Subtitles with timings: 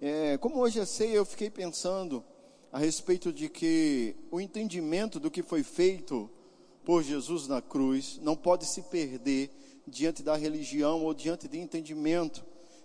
[0.00, 2.22] É, como hoje é ceia, eu fiquei pensando
[2.70, 6.30] a respeito de que o entendimento do que foi feito
[6.84, 9.50] por Jesus na cruz não pode se perder
[9.86, 12.44] diante da religião ou diante de entendimento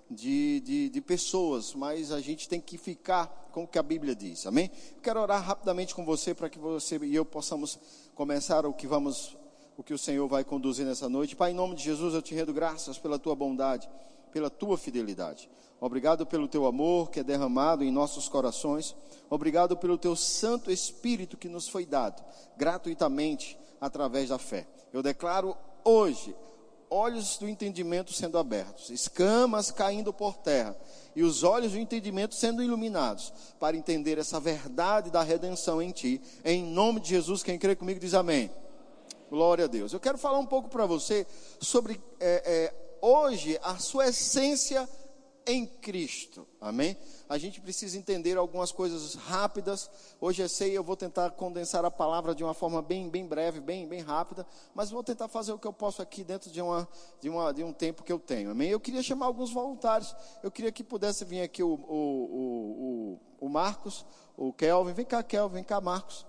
[0.10, 4.16] de, de, de, pessoas, mas a gente tem que ficar com o que a Bíblia
[4.16, 4.70] diz, amém?
[5.02, 7.78] quero orar rapidamente com você para que você e eu possamos
[8.16, 9.38] começar o que vamos,
[9.78, 11.36] o que o Senhor vai conduzir nessa noite.
[11.36, 13.90] Pai, em nome de Jesus, eu te rendo graças pela tua bondade,
[14.32, 15.50] pela tua fidelidade.
[15.80, 18.96] Obrigado pelo teu amor que é derramado em nossos corações.
[19.30, 22.24] Obrigado pelo teu Santo Espírito que nos foi dado
[22.56, 24.68] gratuitamente através da fé.
[24.94, 26.36] Eu declaro hoje
[26.92, 30.76] olhos do entendimento sendo abertos, escamas caindo por terra
[31.16, 36.22] e os olhos do entendimento sendo iluminados para entender essa verdade da redenção em ti.
[36.44, 38.52] Em nome de Jesus, quem crê comigo diz amém.
[39.30, 39.94] Glória a Deus.
[39.94, 41.26] Eu quero falar um pouco para você
[41.62, 44.88] sobre é, é, hoje a sua essência
[45.46, 46.48] em Cristo.
[46.60, 46.96] Amém?
[47.28, 49.90] A gente precisa entender algumas coisas rápidas.
[50.20, 53.60] Hoje é ceia, eu vou tentar condensar a palavra de uma forma bem, bem breve,
[53.60, 56.88] bem, bem rápida, mas vou tentar fazer o que eu posso aqui dentro de, uma,
[57.20, 58.52] de, uma, de um tempo que eu tenho.
[58.52, 58.70] Amém?
[58.70, 60.16] Eu queria chamar alguns voluntários.
[60.44, 64.06] Eu queria que pudesse vir aqui o, o, o, o, Marcos,
[64.38, 64.94] o Kelvin.
[64.94, 66.26] Vem cá, Kelvin, vem cá, Marcos.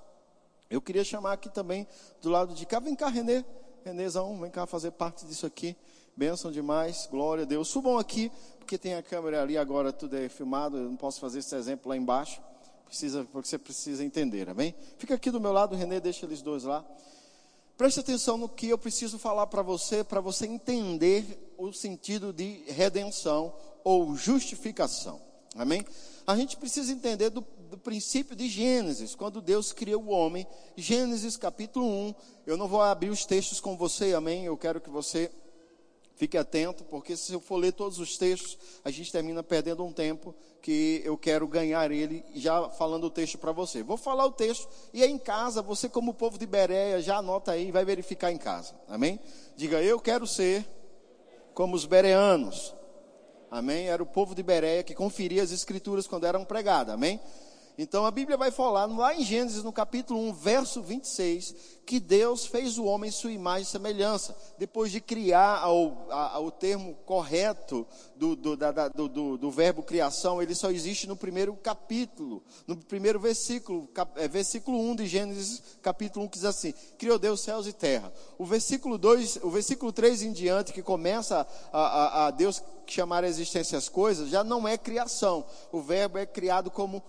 [0.71, 1.87] Eu queria chamar aqui também
[2.21, 2.81] do lado de cá.
[2.81, 3.45] Vem cá, Renê.
[3.85, 5.77] Renêzão, vem cá fazer parte disso aqui.
[6.15, 7.69] Bênção demais, glória a Deus.
[7.69, 10.77] Subam aqui, porque tem a câmera ali agora, tudo é filmado.
[10.77, 12.41] Eu não posso fazer esse exemplo lá embaixo.
[12.87, 14.75] Precisa, porque você precisa entender, amém?
[14.99, 16.85] Fica aqui do meu lado, Renê, deixa eles dois lá.
[17.79, 22.63] Preste atenção no que eu preciso falar para você, para você entender o sentido de
[22.69, 25.19] redenção ou justificação.
[25.57, 25.85] Amém?
[26.27, 27.41] A gente precisa entender do,
[27.71, 30.47] do princípio de Gênesis, quando Deus criou o homem.
[30.77, 32.15] Gênesis capítulo 1.
[32.47, 34.45] Eu não vou abrir os textos com você, amém?
[34.45, 35.31] Eu quero que você
[36.23, 39.93] Fique atento, porque se eu for ler todos os textos, a gente termina perdendo um
[39.93, 43.83] tempo que eu quero ganhar ele já falando o texto para você.
[43.83, 47.51] Vou falar o texto e aí em casa, você como povo de Bereia, já anota
[47.51, 48.73] aí e vai verificar em casa.
[48.87, 49.19] Amém?
[49.57, 50.65] Diga, eu quero ser
[51.55, 52.73] como os bereanos.
[53.51, 53.89] Amém?
[53.89, 56.95] Era o povo de Bereia que conferia as escrituras quando eram pregadas.
[56.95, 57.21] Amém?
[57.83, 61.53] Então a Bíblia vai falar lá em Gênesis, no capítulo 1, verso 26,
[61.85, 64.37] que Deus fez o homem sua imagem e semelhança.
[64.57, 67.85] Depois de criar o, a, o termo correto
[68.15, 72.77] do, do, da, do, do, do, verbo criação, ele só existe no primeiro capítulo, no
[72.77, 77.41] primeiro versículo, cap, é, versículo 1 de Gênesis, capítulo 1, que diz assim: Criou Deus
[77.41, 78.13] céus e terra.
[78.39, 83.25] O versículo 2, o versículo 3 em diante, que começa a, a, a Deus chamar
[83.25, 85.45] a existência as coisas, já não é criação.
[85.71, 87.03] O verbo é criado como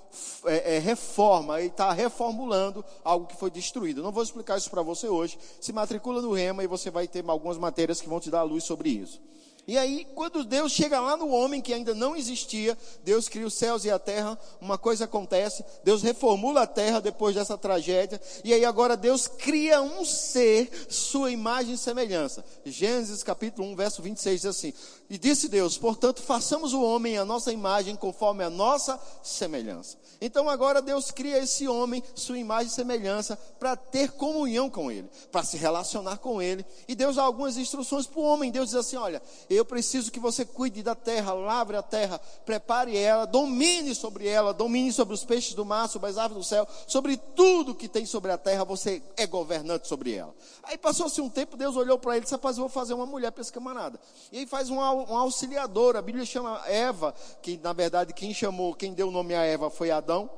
[0.46, 4.04] é, é reforma, ele está reformulando algo que foi destruído.
[4.04, 5.38] não vou explicar isso para você hoje.
[5.60, 8.64] Se matricula no Rema e você vai ter algumas matérias que vão te dar luz
[8.64, 9.22] sobre isso.
[9.66, 13.54] E aí, quando Deus chega lá no homem que ainda não existia, Deus cria os
[13.54, 18.54] céus e a terra, uma coisa acontece, Deus reformula a terra depois dessa tragédia, e
[18.54, 22.44] aí agora Deus cria um ser, sua imagem e semelhança.
[22.66, 24.74] Gênesis capítulo 1, verso 26 diz assim:
[25.14, 29.96] E disse Deus, portanto, façamos o homem a nossa imagem conforme a nossa semelhança.
[30.20, 35.08] Então agora Deus cria esse homem, sua imagem e semelhança, para ter comunhão com ele,
[35.32, 36.66] para se relacionar com ele.
[36.88, 38.50] E Deus dá algumas instruções para o homem.
[38.50, 42.98] Deus diz assim: olha, eu preciso que você cuide da terra, lavre a terra, prepare
[42.98, 46.68] ela, domine sobre ela, domine sobre os peixes do mar, sobre as aves do céu,
[46.88, 50.34] sobre tudo que tem sobre a terra, você é governante sobre ela.
[50.64, 53.06] Aí passou-se um tempo, Deus olhou para ele e disse: rapaz, eu vou fazer uma
[53.06, 54.00] mulher para esse camarada.
[54.32, 54.80] E aí faz um,
[55.10, 59.36] um auxiliador, a Bíblia chama Eva, que na verdade quem chamou, quem deu o nome
[59.36, 60.30] a Eva foi Adão.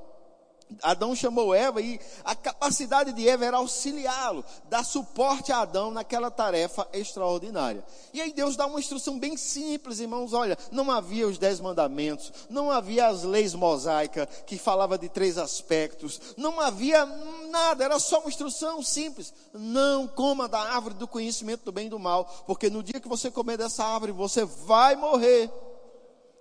[0.81, 1.15] Adão.
[1.15, 6.87] Chamou Eva e a capacidade de Eva era auxiliá-lo, dar suporte a Adão naquela tarefa
[6.91, 7.83] extraordinária.
[8.13, 10.33] E aí Deus dá uma instrução bem simples, irmãos.
[10.33, 15.37] Olha, não havia os dez mandamentos, não havia as leis mosaicas que falava de três
[15.37, 17.05] aspectos, não havia
[17.49, 19.33] nada, era só uma instrução simples.
[19.53, 23.07] Não coma da árvore do conhecimento do bem e do mal, porque no dia que
[23.07, 25.49] você comer dessa árvore, você vai morrer.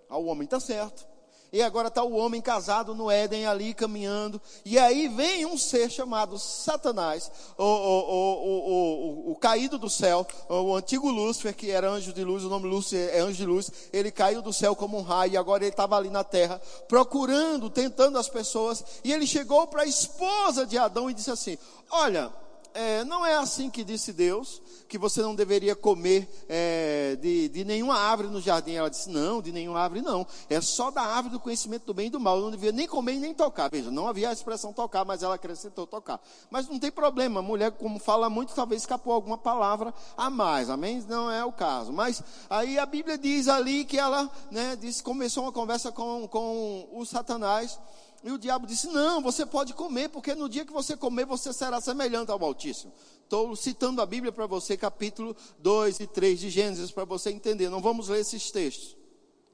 [0.09, 1.14] Ah, o homem está certo
[1.55, 5.89] e agora está o homem casado no Éden ali caminhando, e aí vem um ser
[5.89, 12.13] chamado Satanás, o, o, o, o, caído do céu, o antigo Lúcifer, que era anjo
[12.13, 15.03] de luz, o nome Lúcifer é anjo de luz, ele caiu do céu como um
[15.03, 19.65] raio, e agora ele estava ali na terra, procurando, tentando as pessoas, e ele chegou
[19.69, 21.57] para a esposa de Adão e disse assim:
[21.89, 22.33] Olha,
[22.75, 27.65] é, não é assim que disse Deus, que você não deveria comer é, de, de
[27.65, 28.73] nenhuma árvore no jardim.
[28.73, 30.27] Ela disse, não, de nenhuma árvore não.
[30.51, 32.37] É só da árvore do conhecimento do bem e do mal.
[32.37, 33.71] Eu não devia nem comer e nem tocar.
[33.71, 36.21] Veja, não havia a expressão tocar, mas ela acrescentou tocar.
[36.51, 40.69] Mas não tem problema, a mulher, como fala muito, talvez escapou alguma palavra a mais.
[40.69, 41.05] Amém?
[41.09, 41.93] Não é o caso.
[41.93, 46.89] Mas aí a Bíblia diz ali que ela né, disse, começou uma conversa com, com
[46.93, 47.79] o Satanás.
[48.25, 51.53] E o diabo disse: Não, você pode comer, porque no dia que você comer, você
[51.53, 52.91] será semelhante ao Altíssimo.
[53.23, 57.69] Estou citando a Bíblia para você, capítulo 2 e 3 de Gênesis, para você entender.
[57.69, 58.97] Não vamos ler esses textos.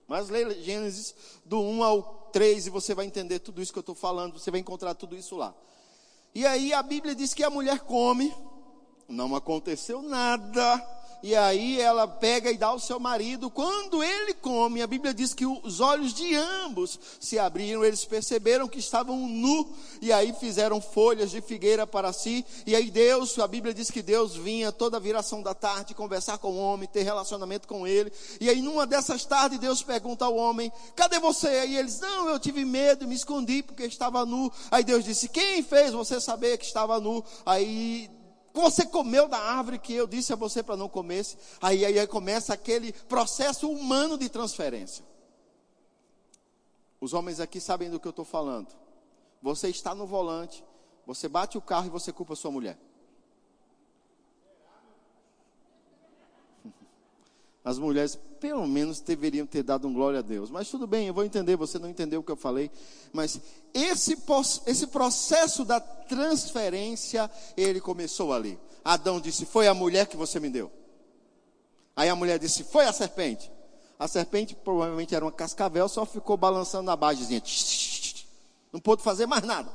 [0.07, 1.15] Mas leia Gênesis
[1.45, 4.39] do 1 ao 3 e você vai entender tudo isso que eu estou falando.
[4.39, 5.53] Você vai encontrar tudo isso lá.
[6.33, 8.33] E aí a Bíblia diz que a mulher come,
[9.09, 13.51] não aconteceu nada e aí ela pega e dá ao seu marido.
[13.51, 18.69] Quando ele come, a Bíblia diz que os olhos de ambos se abriram, eles perceberam
[18.69, 22.45] que estavam nu, e aí fizeram folhas de figueira para si.
[22.67, 26.39] E aí Deus, a Bíblia diz que Deus vinha toda a viração da tarde conversar
[26.39, 28.13] com o homem, ter relacionamento com ele.
[28.41, 31.49] E aí numa dessas tardes Deus pergunta ao homem: Cadê você?
[31.49, 34.51] Aí eles: Não, eu tive medo, me escondi porque estava nu.
[34.71, 37.25] Aí Deus disse: Quem fez você saber que estava nu?
[37.45, 38.11] Aí
[38.53, 41.25] você comeu da árvore que eu disse a você para não comer.
[41.61, 45.05] Aí, aí, aí começa aquele processo humano de transferência.
[47.01, 48.69] Os homens aqui sabem do que eu estou falando.
[49.41, 50.65] Você está no volante,
[51.07, 52.79] você bate o carro e você culpa sua mulher.
[57.65, 60.51] As mulheres, pelo menos, deveriam ter dado um glória a Deus.
[60.51, 62.71] Mas tudo bem, eu vou entender, você não entendeu o que eu falei.
[63.13, 63.39] Mas
[63.75, 64.17] esse,
[64.67, 68.59] esse processo da transferência, ele começou ali.
[68.83, 70.71] Adão disse: Foi a mulher que você me deu.
[71.95, 73.51] Aí a mulher disse: Foi a serpente.
[73.99, 77.43] A serpente provavelmente era uma cascavel, só ficou balançando na basezinha.
[78.73, 79.71] Não pôde fazer mais nada.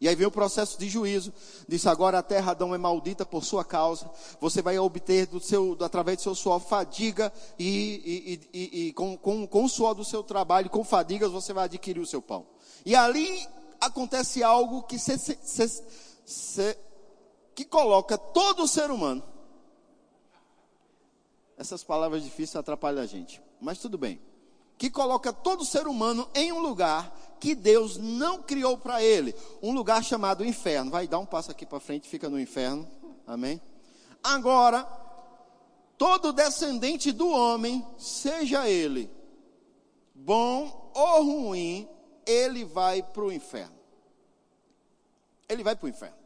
[0.00, 1.32] E aí veio o processo de juízo.
[1.68, 4.10] Disse: agora a terra Adão é maldita por sua causa.
[4.40, 9.16] Você vai obter do seu, através do seu suor fadiga e, e, e, e com,
[9.18, 12.46] com, com o suor do seu trabalho, com fadigas, você vai adquirir o seu pão.
[12.86, 13.46] E ali
[13.78, 15.84] acontece algo que, se, se,
[16.24, 16.78] se,
[17.54, 19.22] que coloca todo o ser humano.
[21.58, 24.18] Essas palavras difíceis atrapalham a gente, mas tudo bem.
[24.78, 29.72] Que coloca todo ser humano em um lugar que Deus não criou para ele, um
[29.72, 30.90] lugar chamado inferno.
[30.90, 32.86] Vai dar um passo aqui para frente, fica no inferno.
[33.26, 33.60] Amém?
[34.22, 34.84] Agora,
[35.96, 39.10] todo descendente do homem, seja ele
[40.20, 41.88] bom ou ruim,
[42.26, 43.78] ele vai para o inferno.
[45.48, 46.16] Ele vai para o inferno.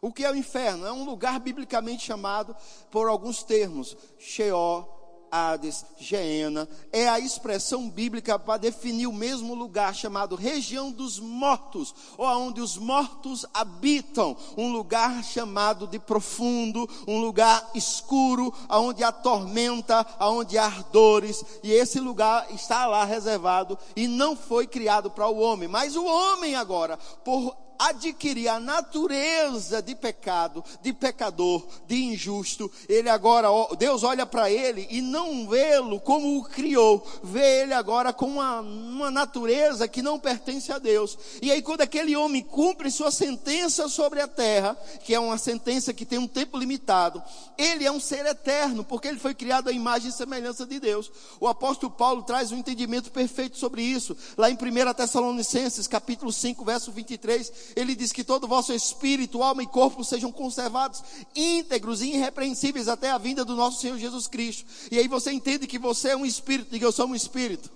[0.00, 0.86] O que é o inferno?
[0.86, 2.54] É um lugar biblicamente chamado
[2.90, 4.95] por alguns termos: Sheol,
[5.36, 11.94] Hades, Geena, é a expressão bíblica para definir o mesmo lugar chamado região dos mortos,
[12.16, 19.12] ou onde os mortos habitam, um lugar chamado de profundo, um lugar escuro, aonde há
[19.12, 25.28] tormenta, aonde há ardores, e esse lugar está lá reservado e não foi criado para
[25.28, 32.04] o homem, mas o homem agora, por adquirir a natureza de pecado, de pecador, de
[32.04, 37.74] injusto, ele agora, Deus olha para ele e não vê-lo como o criou, vê ele
[37.74, 41.18] agora com uma, uma natureza que não pertence a Deus.
[41.40, 45.92] E aí, quando aquele homem cumpre sua sentença sobre a terra, que é uma sentença
[45.92, 47.22] que tem um tempo limitado,
[47.56, 51.10] ele é um ser eterno, porque ele foi criado à imagem e semelhança de Deus.
[51.40, 56.64] O apóstolo Paulo traz um entendimento perfeito sobre isso, lá em 1 Tessalonicenses, capítulo 5,
[56.64, 61.02] verso 23 ele diz que todo o vosso espírito, alma e corpo sejam conservados
[61.34, 64.64] íntegros e irrepreensíveis até a vinda do nosso Senhor Jesus Cristo.
[64.90, 67.70] E aí você entende que você é um espírito, diga eu sou um espírito.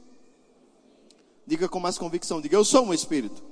[1.47, 3.50] Diga com mais convicção, diga eu sou um espírito.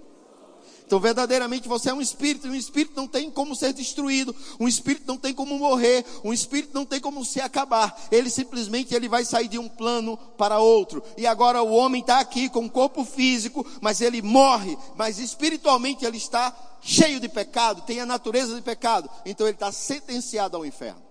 [0.89, 4.67] Então, verdadeiramente, você é um espírito, e um espírito não tem como ser destruído, um
[4.67, 8.09] espírito não tem como morrer, um espírito não tem como se acabar.
[8.11, 11.03] Ele simplesmente ele vai sair de um plano para outro.
[11.19, 16.07] E agora o homem está aqui com um corpo físico, mas ele morre, mas espiritualmente
[16.07, 19.11] ele está cheio de pecado, tem a natureza de pecado.
[19.27, 21.03] Então ele está sentenciado ao inferno.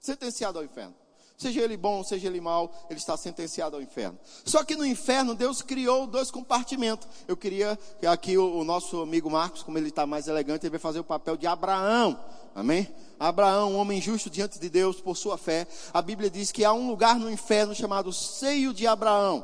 [0.00, 0.94] Sentenciado ao inferno.
[1.40, 4.18] Seja ele bom, seja ele mal, ele está sentenciado ao inferno.
[4.44, 7.08] Só que no inferno Deus criou dois compartimentos.
[7.26, 10.72] Eu queria que aqui o, o nosso amigo Marcos, como ele está mais elegante, ele
[10.72, 12.22] vai fazer o papel de Abraão.
[12.54, 12.94] Amém?
[13.18, 15.66] Abraão, um homem justo diante de Deus por sua fé.
[15.94, 19.42] A Bíblia diz que há um lugar no inferno chamado seio de Abraão.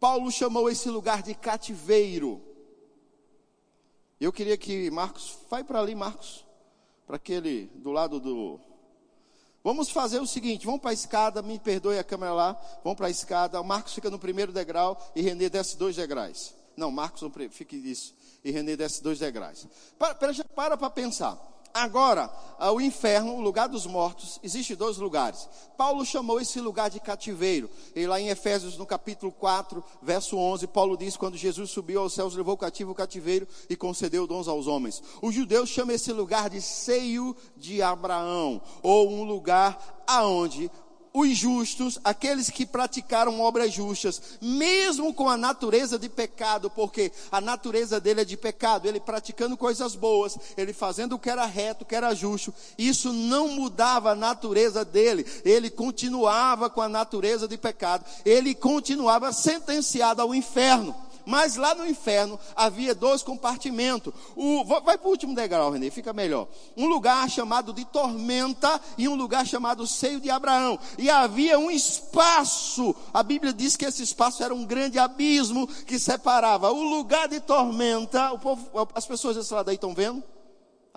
[0.00, 2.42] Paulo chamou esse lugar de cativeiro.
[4.20, 6.44] Eu queria que Marcos, vai para ali, Marcos,
[7.06, 8.58] para aquele do lado do
[9.68, 13.08] Vamos fazer o seguinte: vamos para a escada, me perdoe a câmera lá, vamos para
[13.08, 13.60] a escada.
[13.60, 16.54] O Marcos fica no primeiro degrau e Renê desce dois degraus.
[16.74, 17.20] Não, Marcos
[17.50, 18.14] fique isso.
[18.42, 19.66] E René desce dois degraus.
[19.98, 21.36] Para para para pensar.
[21.78, 22.28] Agora,
[22.72, 25.48] o inferno, o lugar dos mortos, existe dois lugares.
[25.76, 27.70] Paulo chamou esse lugar de cativeiro.
[27.94, 32.14] E lá em Efésios, no capítulo 4, verso 11, Paulo diz: Quando Jesus subiu aos
[32.14, 35.00] céus, levou cativo o cativeiro e concedeu dons aos homens.
[35.22, 40.68] Os judeus chamam esse lugar de seio de Abraão, ou um lugar aonde
[41.12, 47.40] os justos, aqueles que praticaram obras justas, mesmo com a natureza de pecado, porque a
[47.40, 51.82] natureza dele é de pecado, ele praticando coisas boas, ele fazendo o que era reto,
[51.82, 57.48] o que era justo, isso não mudava a natureza dele, ele continuava com a natureza
[57.48, 61.07] de pecado, ele continuava sentenciado ao inferno.
[61.28, 64.14] Mas lá no inferno havia dois compartimentos.
[64.34, 66.48] O, vai para o último degrau, René, fica melhor.
[66.74, 70.78] Um lugar chamado de tormenta e um lugar chamado seio de Abraão.
[70.96, 72.96] E havia um espaço.
[73.12, 77.40] A Bíblia diz que esse espaço era um grande abismo que separava o lugar de
[77.40, 78.32] tormenta.
[78.32, 80.24] O povo, as pessoas desse lado aí estão vendo?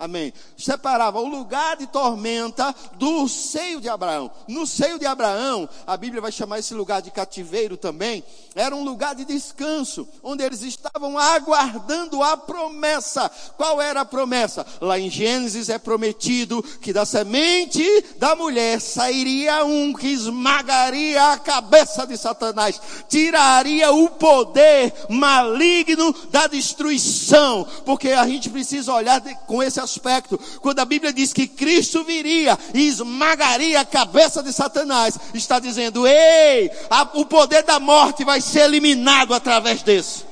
[0.02, 0.32] Amém.
[0.58, 4.32] Separava o lugar de tormenta do seio de Abraão.
[4.48, 8.24] No seio de Abraão, a Bíblia vai chamar esse lugar de cativeiro também.
[8.52, 13.30] Era um lugar de descanso, onde eles estavam aguardando a promessa.
[13.56, 14.66] Qual era a promessa?
[14.80, 17.84] Lá em Gênesis é prometido que da semente
[18.18, 26.48] da mulher sairia um que esmagaria a cabeça de Satanás, tiraria o poder maligno da
[26.48, 27.64] destruição.
[27.84, 30.38] Porque a gente precisa olhar com esse aspecto.
[30.60, 36.06] Quando a Bíblia diz que Cristo viria e esmagaria a cabeça de Satanás, está dizendo:
[36.06, 40.24] ei, a, o poder da morte vai ser eliminado através desse.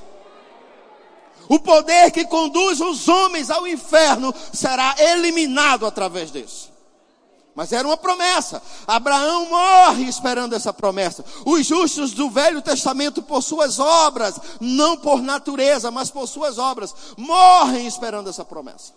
[1.49, 6.71] O poder que conduz os homens ao inferno será eliminado através desse.
[7.55, 8.62] Mas era uma promessa.
[8.87, 11.25] Abraão morre esperando essa promessa.
[11.45, 16.95] Os justos do Velho Testamento, por suas obras, não por natureza, mas por suas obras,
[17.17, 18.95] morrem esperando essa promessa.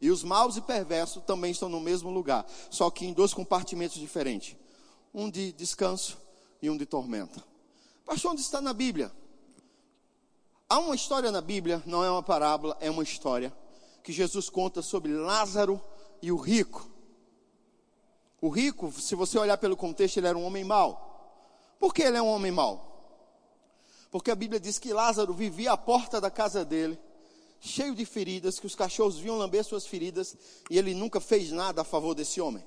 [0.00, 3.98] E os maus e perversos também estão no mesmo lugar, só que em dois compartimentos
[3.98, 4.56] diferentes:
[5.12, 6.18] um de descanso
[6.60, 7.42] e um de tormenta.
[8.04, 9.10] Pastor, onde está na Bíblia?
[10.68, 13.54] Há uma história na Bíblia, não é uma parábola, é uma história,
[14.02, 15.80] que Jesus conta sobre Lázaro
[16.20, 16.90] e o rico.
[18.40, 21.76] O rico, se você olhar pelo contexto, ele era um homem mau.
[21.78, 22.94] Por que ele é um homem mau?
[24.10, 26.98] Porque a Bíblia diz que Lázaro vivia à porta da casa dele
[27.64, 30.36] cheio de feridas, que os cachorros vinham lamber suas feridas,
[30.70, 32.64] e ele nunca fez nada a favor desse homem.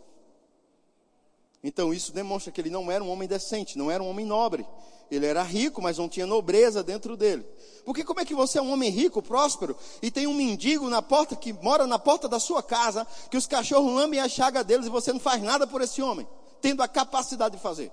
[1.64, 4.66] Então isso demonstra que ele não era um homem decente, não era um homem nobre.
[5.10, 7.46] Ele era rico, mas não tinha nobreza dentro dele.
[7.86, 11.02] Porque como é que você é um homem rico, próspero, e tem um mendigo na
[11.02, 14.88] porta, que mora na porta da sua casa, que os cachorros lambem a chaga deles
[14.88, 16.28] e você não faz nada por esse homem,
[16.62, 17.92] tendo a capacidade de fazer?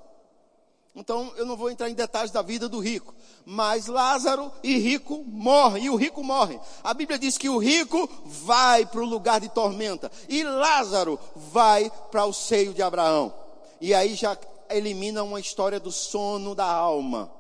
[0.95, 3.13] Então eu não vou entrar em detalhes da vida do rico.
[3.45, 6.59] Mas Lázaro e rico morrem, e o rico morre.
[6.85, 11.91] A Bíblia diz que o rico vai para o lugar de tormenta, e Lázaro vai
[12.11, 13.35] para o seio de Abraão.
[13.81, 14.39] E aí já
[14.71, 17.31] elimina uma história do sono da alma,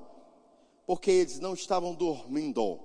[0.84, 2.80] porque eles não estavam dormindo.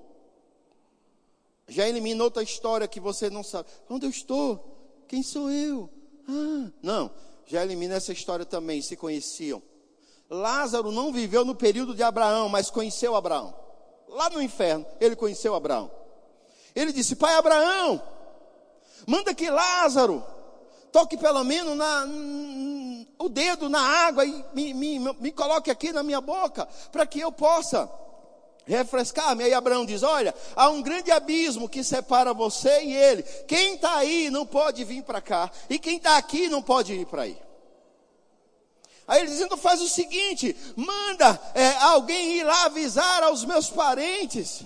[1.68, 3.70] Já elimina outra história que você não sabe.
[3.90, 5.04] Onde eu estou?
[5.08, 5.90] Quem sou eu?
[6.28, 7.12] Ah, não,
[7.46, 9.62] já elimina essa história também, se conheciam.
[10.30, 13.54] Lázaro não viveu no período de Abraão, mas conheceu Abraão.
[14.08, 15.90] Lá no inferno, ele conheceu Abraão.
[16.76, 18.02] Ele disse: Pai Abraão,
[19.08, 20.24] manda que Lázaro
[20.92, 22.06] toque pelo menos na,
[23.18, 27.20] o dedo na água e me, me, me coloque aqui na minha boca, para que
[27.20, 27.90] eu possa
[28.66, 29.44] refrescar-me.
[29.44, 33.24] Aí Abraão diz: Olha, há um grande abismo que separa você e ele.
[33.24, 37.08] Quem está aí não pode vir para cá, e quem está aqui não pode ir
[37.08, 37.49] para aí.
[39.10, 44.62] Aí ele dizendo: faz o seguinte, manda é, alguém ir lá avisar aos meus parentes,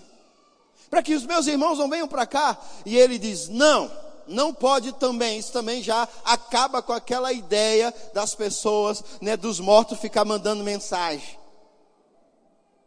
[0.89, 2.57] para que os meus irmãos não venham para cá.
[2.85, 3.89] E ele diz: não,
[4.27, 5.39] não pode também.
[5.39, 11.39] Isso também já acaba com aquela ideia das pessoas, né, dos mortos ficar mandando mensagem.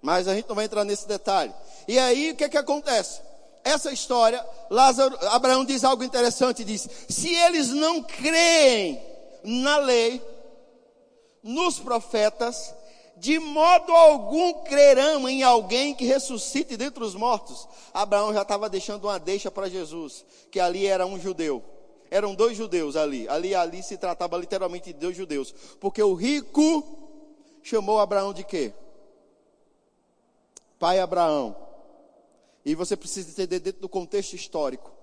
[0.02, 1.54] Mas a gente não vai entrar nesse detalhe.
[1.88, 3.22] E aí o que é que acontece?
[3.64, 9.02] Essa história, Lázaro, Abraão diz algo interessante, diz: se eles não creem
[9.42, 10.22] na lei,
[11.46, 12.74] nos profetas,
[13.16, 17.66] de modo algum crerão em alguém que ressuscite dentre os mortos.
[17.94, 21.62] Abraão já estava deixando uma deixa para Jesus, que ali era um judeu.
[22.10, 23.28] Eram dois judeus ali.
[23.28, 26.84] Ali ali se tratava literalmente de dois judeus, porque o rico
[27.62, 28.72] chamou Abraão de quê?
[30.78, 31.56] Pai Abraão.
[32.64, 34.95] E você precisa entender dentro do contexto histórico.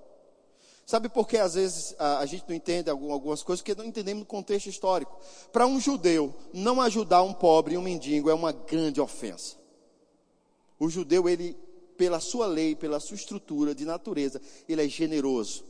[0.86, 3.62] Sabe por que às vezes a, gente não entende algumas coisas?
[3.62, 5.18] Porque não entendemos o contexto histórico.
[5.52, 9.56] Para um judeu, não ajudar um pobre e um mendigo é uma grande ofensa.
[10.78, 11.56] O judeu, ele,
[11.98, 15.64] pela sua lei, pela sua estrutura de natureza, ele é generoso.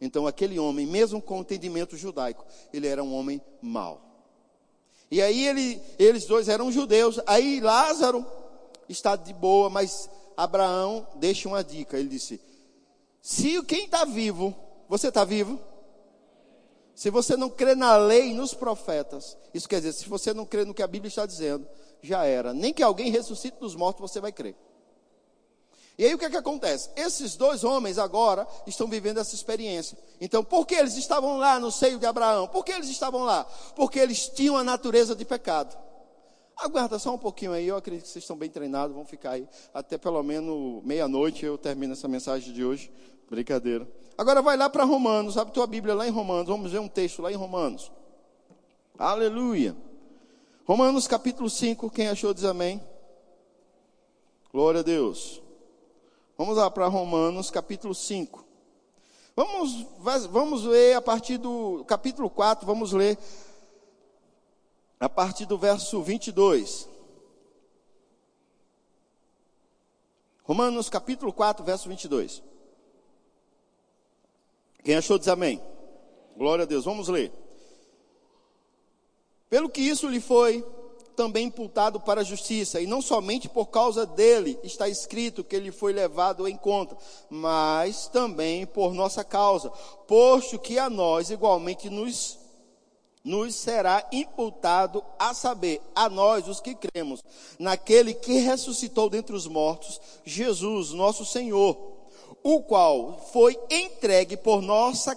[0.00, 4.00] Então, aquele homem, mesmo com o entendimento judaico, ele era um homem mau.
[5.10, 7.20] E aí, ele, eles dois eram judeus.
[7.26, 8.24] Aí, Lázaro
[8.88, 11.98] está de boa, mas Abraão deixa uma dica.
[11.98, 12.40] Ele disse:
[13.22, 14.52] Se quem está vivo,
[14.88, 15.60] você está vivo?
[16.92, 20.44] Se você não crê na lei e nos profetas, isso quer dizer, se você não
[20.44, 21.66] crê no que a Bíblia está dizendo,
[22.02, 22.52] já era.
[22.52, 24.56] Nem que alguém ressuscite dos mortos, você vai crer.
[25.96, 26.90] E aí o que é que acontece?
[26.96, 29.96] Esses dois homens agora estão vivendo essa experiência.
[30.20, 32.48] Então, por que eles estavam lá no seio de Abraão?
[32.48, 33.44] Por que eles estavam lá?
[33.76, 35.76] Porque eles tinham a natureza de pecado.
[36.56, 39.48] Aguarda só um pouquinho aí, eu acredito que vocês estão bem treinados, vão ficar aí
[39.72, 42.90] até pelo menos meia-noite eu termino essa mensagem de hoje.
[43.28, 43.88] Brincadeira.
[44.18, 47.22] Agora vai lá para Romanos, abre tua Bíblia lá em Romanos, vamos ver um texto
[47.22, 47.90] lá em Romanos.
[48.98, 49.74] Aleluia.
[50.66, 52.80] Romanos capítulo 5, quem achou diz amém.
[54.52, 55.42] Glória a Deus.
[56.36, 58.44] Vamos lá para Romanos capítulo 5.
[59.34, 59.86] Vamos,
[60.30, 63.18] vamos ler a partir do capítulo 4, vamos ler
[65.02, 66.88] a partir do verso 22.
[70.44, 72.40] Romanos capítulo 4, verso 22.
[74.84, 75.60] Quem achou diz amém.
[76.36, 76.84] Glória a Deus.
[76.84, 77.32] Vamos ler.
[79.50, 80.64] Pelo que isso lhe foi
[81.16, 85.72] também imputado para a justiça, e não somente por causa dele está escrito que ele
[85.72, 86.96] foi levado em conta,
[87.28, 89.68] mas também por nossa causa,
[90.06, 92.41] posto que a nós igualmente nos
[93.24, 97.22] nos será imputado a saber, a nós os que cremos,
[97.58, 101.76] naquele que ressuscitou dentre os mortos, Jesus, nosso Senhor,
[102.42, 105.16] o qual foi entregue por nossa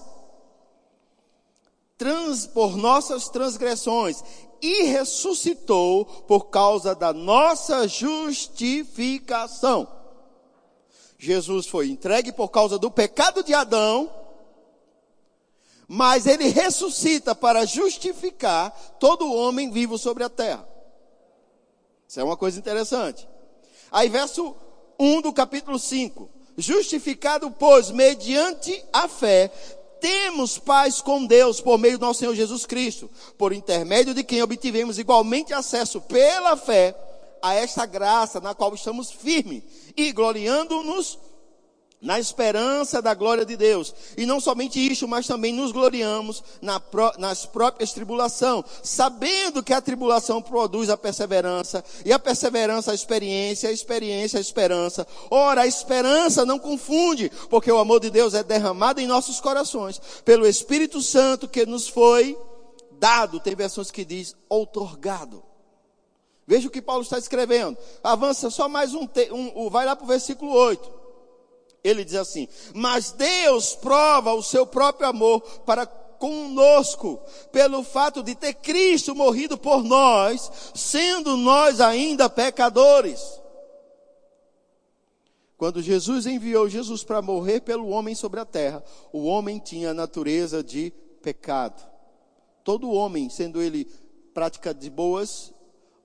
[1.97, 4.24] trans, por nossas transgressões
[4.62, 9.88] e ressuscitou por causa da nossa justificação.
[11.17, 14.09] Jesus foi entregue por causa do pecado de Adão,
[15.95, 20.67] mas ele ressuscita para justificar todo homem vivo sobre a terra.
[22.05, 23.25] Isso é uma coisa interessante.
[23.89, 24.53] Aí, verso
[24.99, 26.29] 1 do capítulo 5.
[26.57, 29.47] Justificado, pois, mediante a fé,
[30.01, 34.43] temos paz com Deus por meio do nosso Senhor Jesus Cristo, por intermédio de quem
[34.43, 36.93] obtivemos igualmente acesso pela fé
[37.41, 39.63] a esta graça na qual estamos firmes
[39.95, 41.17] e gloriando-nos
[42.06, 43.94] na esperança da glória de Deus.
[44.15, 46.82] E não somente isso, mas também nos gloriamos na
[47.18, 53.70] nas próprias tribulações, sabendo que a tribulação produz a perseverança, e a perseverança a experiência,
[53.70, 55.08] a experiência a esperança.
[55.32, 60.00] Ora, a esperança não confunde, porque o amor de Deus é derramado em nossos corações,
[60.24, 62.38] pelo Espírito Santo que nos foi
[63.00, 63.39] dado.
[63.39, 65.44] Tem versões que diz outorgado.
[66.46, 67.76] Veja o que Paulo está escrevendo.
[68.04, 71.05] Avança só mais um, um vai lá para o versículo 8
[71.86, 77.21] ele diz assim: Mas Deus prova o seu próprio amor para conosco,
[77.52, 83.39] pelo fato de ter Cristo morrido por nós, sendo nós ainda pecadores.
[85.58, 89.93] Quando Jesus enviou Jesus para morrer pelo homem sobre a terra, o homem tinha a
[89.93, 91.88] natureza de pecado.
[92.63, 93.86] Todo homem, sendo ele
[94.34, 95.54] prática de boas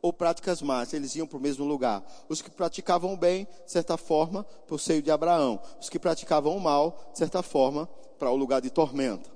[0.03, 2.03] ou práticas más, eles iam para o mesmo lugar.
[2.29, 5.61] Os que praticavam o bem, de certa forma, para o seio de Abraão.
[5.81, 9.31] Os que praticavam o mal, de certa forma, para o lugar de tormenta.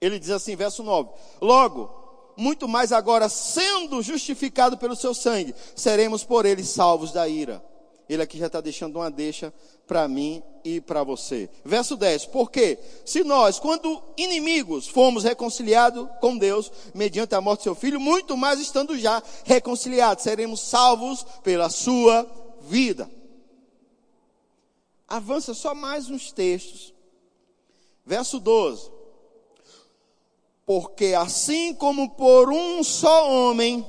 [0.00, 1.90] Ele diz assim, verso 9: Logo,
[2.36, 7.64] muito mais agora, sendo justificado pelo seu sangue, seremos por ele salvos da ira.
[8.08, 9.52] Ele aqui já está deixando uma deixa
[9.86, 11.50] para mim e para você.
[11.64, 12.26] Verso 10.
[12.26, 17.98] Porque se nós, quando inimigos, fomos reconciliados com Deus mediante a morte de seu filho,
[17.98, 22.28] muito mais estando já reconciliados, seremos salvos pela sua
[22.62, 23.10] vida.
[25.08, 26.94] Avança só mais uns textos.
[28.04, 28.90] Verso 12.
[30.64, 33.86] Porque assim como por um só homem,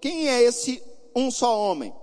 [0.00, 0.82] quem é esse
[1.14, 1.94] um só homem?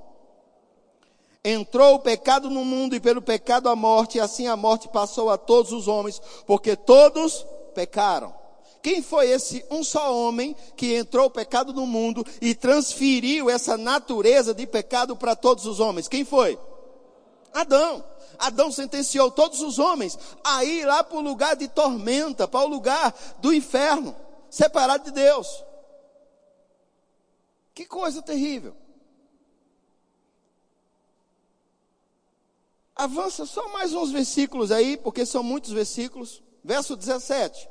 [1.47, 5.29] Entrou o pecado no mundo e pelo pecado a morte, e assim a morte passou
[5.29, 8.35] a todos os homens, porque todos pecaram.
[8.81, 13.77] Quem foi esse um só homem que entrou o pecado no mundo e transferiu essa
[13.77, 16.07] natureza de pecado para todos os homens?
[16.07, 16.59] Quem foi?
[17.53, 18.03] Adão.
[18.37, 22.69] Adão sentenciou todos os homens a ir lá para o lugar de tormenta, para o
[22.69, 24.15] lugar do inferno,
[24.49, 25.63] separado de Deus.
[27.73, 28.75] Que coisa terrível.
[32.97, 36.41] Avança só mais uns versículos aí, porque são muitos versículos.
[36.63, 37.69] Verso 17.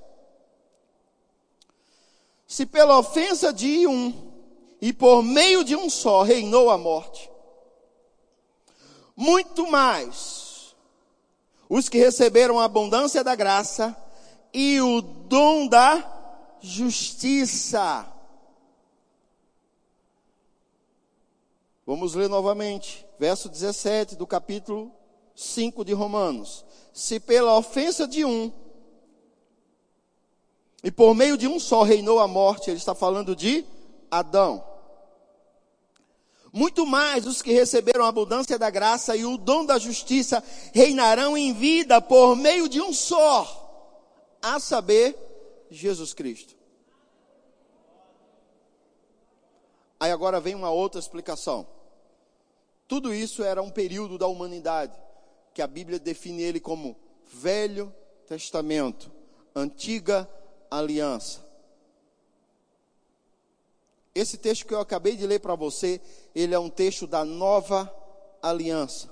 [2.47, 4.15] Se pela ofensa de um
[4.81, 7.29] e por meio de um só reinou a morte,
[9.17, 10.77] Muito mais
[11.69, 13.97] os que receberam a abundância da graça
[14.53, 18.07] e o dom da justiça.
[21.85, 24.96] Vamos ler novamente, verso 17 do capítulo
[25.37, 26.65] 5 de Romanos.
[26.93, 28.51] Se pela ofensa de um,
[30.83, 33.65] e por meio de um só reinou a morte, ele está falando de
[34.11, 34.65] Adão.
[36.53, 41.37] Muito mais os que receberam a abundância da graça e o dom da justiça reinarão
[41.37, 45.15] em vida por meio de um só, a saber,
[45.71, 46.57] Jesus Cristo.
[49.99, 51.67] Aí agora vem uma outra explicação.
[52.87, 54.97] Tudo isso era um período da humanidade,
[55.57, 56.95] que a Bíblia define ele como
[57.33, 57.91] Velho
[58.27, 59.11] Testamento,
[59.55, 60.29] Antiga
[60.71, 61.43] Aliança.
[64.15, 65.99] Esse texto que eu acabei de ler para você,
[66.35, 67.91] ele é um texto da nova
[68.43, 69.11] aliança.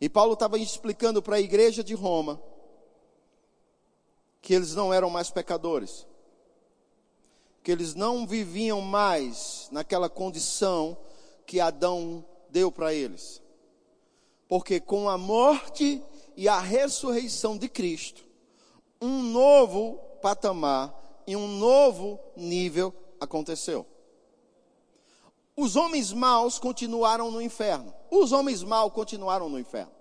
[0.00, 2.40] E Paulo estava explicando para a igreja de Roma
[4.40, 6.06] que eles não eram mais pecadores,
[7.64, 10.96] que eles não viviam mais naquela condição
[11.44, 13.42] que Adão deu para eles.
[14.48, 16.02] Porque com a morte
[16.36, 18.24] e a ressurreição de Cristo,
[19.00, 20.94] um novo patamar
[21.26, 23.86] e um novo nível aconteceu.
[25.56, 27.94] Os homens maus continuaram no inferno.
[28.10, 29.92] Os homens maus continuaram no inferno.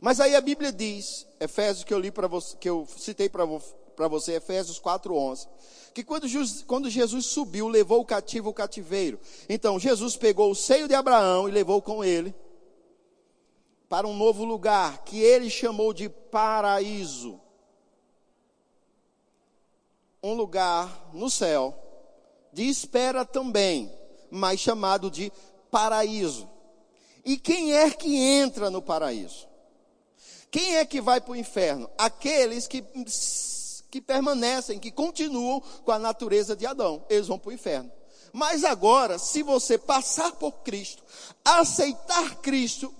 [0.00, 4.08] Mas aí a Bíblia diz, Efésios que eu li para você, que eu citei para
[4.08, 5.48] você, Efésios 4:11,
[5.94, 6.26] que quando,
[6.66, 9.18] quando Jesus subiu, levou o cativo o cativeiro.
[9.48, 12.34] Então Jesus pegou o seio de Abraão e levou com ele
[13.94, 17.40] para um novo lugar que ele chamou de paraíso.
[20.20, 21.78] Um lugar no céu
[22.52, 23.96] de espera também
[24.32, 25.32] mas chamado de
[25.70, 26.50] paraíso.
[27.24, 29.46] E quem é que entra no paraíso?
[30.50, 31.88] Quem é que vai para o inferno?
[31.96, 32.84] Aqueles que,
[33.92, 37.06] que permanecem, que continuam com a natureza de Adão.
[37.08, 37.92] Eles vão para o inferno.
[38.32, 41.04] Mas agora, se você passar por Cristo,
[41.44, 42.92] aceitar Cristo,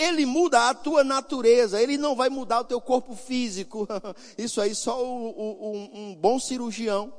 [0.00, 3.86] ele muda a tua natureza, ele não vai mudar o teu corpo físico.
[4.38, 7.12] Isso aí só o, o, um, um bom cirurgião.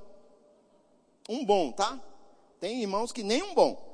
[1.30, 2.00] Um bom, tá?
[2.60, 3.90] Tem irmãos que nem um bom.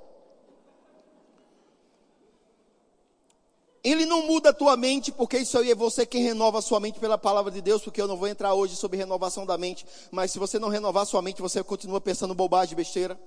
[3.84, 6.80] Ele não muda a tua mente, porque isso aí é você quem renova a sua
[6.80, 9.86] mente pela palavra de Deus, porque eu não vou entrar hoje sobre renovação da mente,
[10.12, 13.18] mas se você não renovar a sua mente, você continua pensando bobagem, besteira.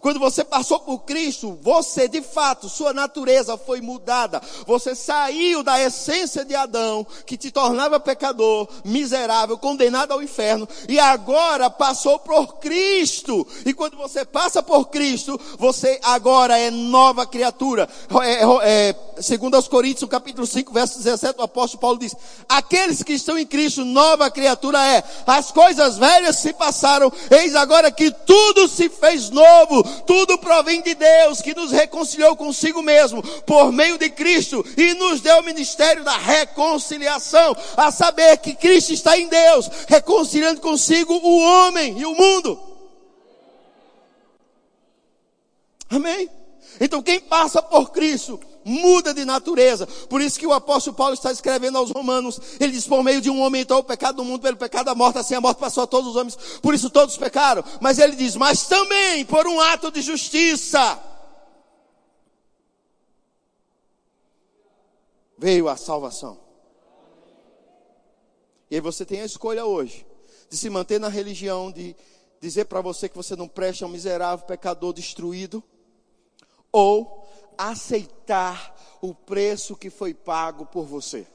[0.00, 4.42] Quando você passou por Cristo, você de fato, sua natureza foi mudada.
[4.66, 10.98] Você saiu da essência de Adão, que te tornava pecador, miserável, condenado ao inferno, e
[10.98, 13.46] agora passou por Cristo.
[13.64, 17.88] E quando você passa por Cristo, você agora é nova criatura.
[18.22, 22.14] É, é, segundo aos Coríntios, capítulo 5, verso 17, o apóstolo Paulo diz:
[22.48, 25.02] Aqueles que estão em Cristo, nova criatura é.
[25.26, 29.71] As coisas velhas se passaram, eis agora que tudo se fez novo.
[30.04, 35.20] Tudo provém de Deus, que nos reconciliou consigo mesmo, por meio de Cristo, e nos
[35.20, 41.38] deu o ministério da reconciliação, a saber que Cristo está em Deus, reconciliando consigo o
[41.38, 42.60] homem e o mundo.
[45.88, 46.28] Amém?
[46.80, 49.86] Então quem passa por Cristo muda de natureza.
[49.86, 52.40] Por isso que o apóstolo Paulo está escrevendo aos romanos.
[52.60, 54.94] Ele diz, por meio de um homem entrou o pecado do mundo, pelo pecado da
[54.94, 56.36] morte, assim a morte passou a todos os homens.
[56.60, 57.64] Por isso todos pecaram.
[57.80, 61.00] Mas ele diz, mas também por um ato de justiça.
[65.38, 66.38] Veio a salvação.
[68.70, 70.06] E aí você tem a escolha hoje
[70.48, 71.96] de se manter na religião, de
[72.40, 75.62] dizer para você que você não presta, é um miserável pecador destruído,
[76.70, 77.21] ou
[77.56, 81.26] aceitar o preço que foi pago por você.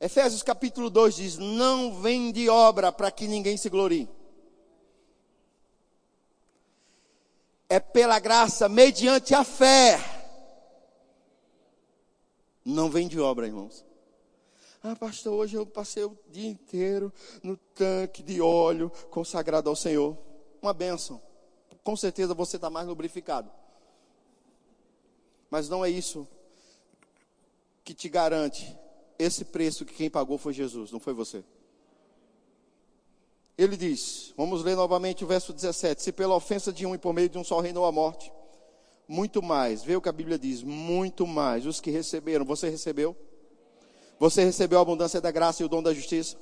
[0.00, 4.08] Efésios capítulo 2 diz: Não vem de obra para que ninguém se glorie.
[7.68, 9.98] É pela graça, mediante a fé.
[12.64, 13.84] Não vem de obra, irmãos.
[14.82, 17.10] Ah, pastor, hoje eu passei o dia inteiro
[17.42, 20.16] no tanque de óleo consagrado ao Senhor.
[20.60, 21.20] Uma bênção
[21.84, 23.50] com certeza você está mais lubrificado.
[25.50, 26.26] Mas não é isso
[27.84, 28.76] que te garante
[29.18, 31.44] esse preço que quem pagou foi Jesus, não foi você.
[33.56, 37.12] Ele diz, vamos ler novamente o verso 17: Se pela ofensa de um e por
[37.12, 38.32] meio de um só reinou a morte,
[39.06, 43.14] muito mais, vê o que a Bíblia diz, muito mais, os que receberam, você recebeu?
[44.18, 46.36] Você recebeu a abundância da graça e o dom da justiça?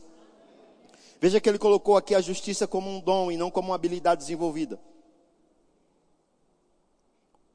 [1.20, 4.20] Veja que ele colocou aqui a justiça como um dom e não como uma habilidade
[4.20, 4.81] desenvolvida.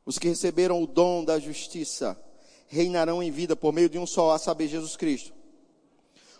[0.07, 2.17] Os que receberam o dom da justiça
[2.67, 5.33] reinarão em vida por meio de um só, a saber, Jesus Cristo.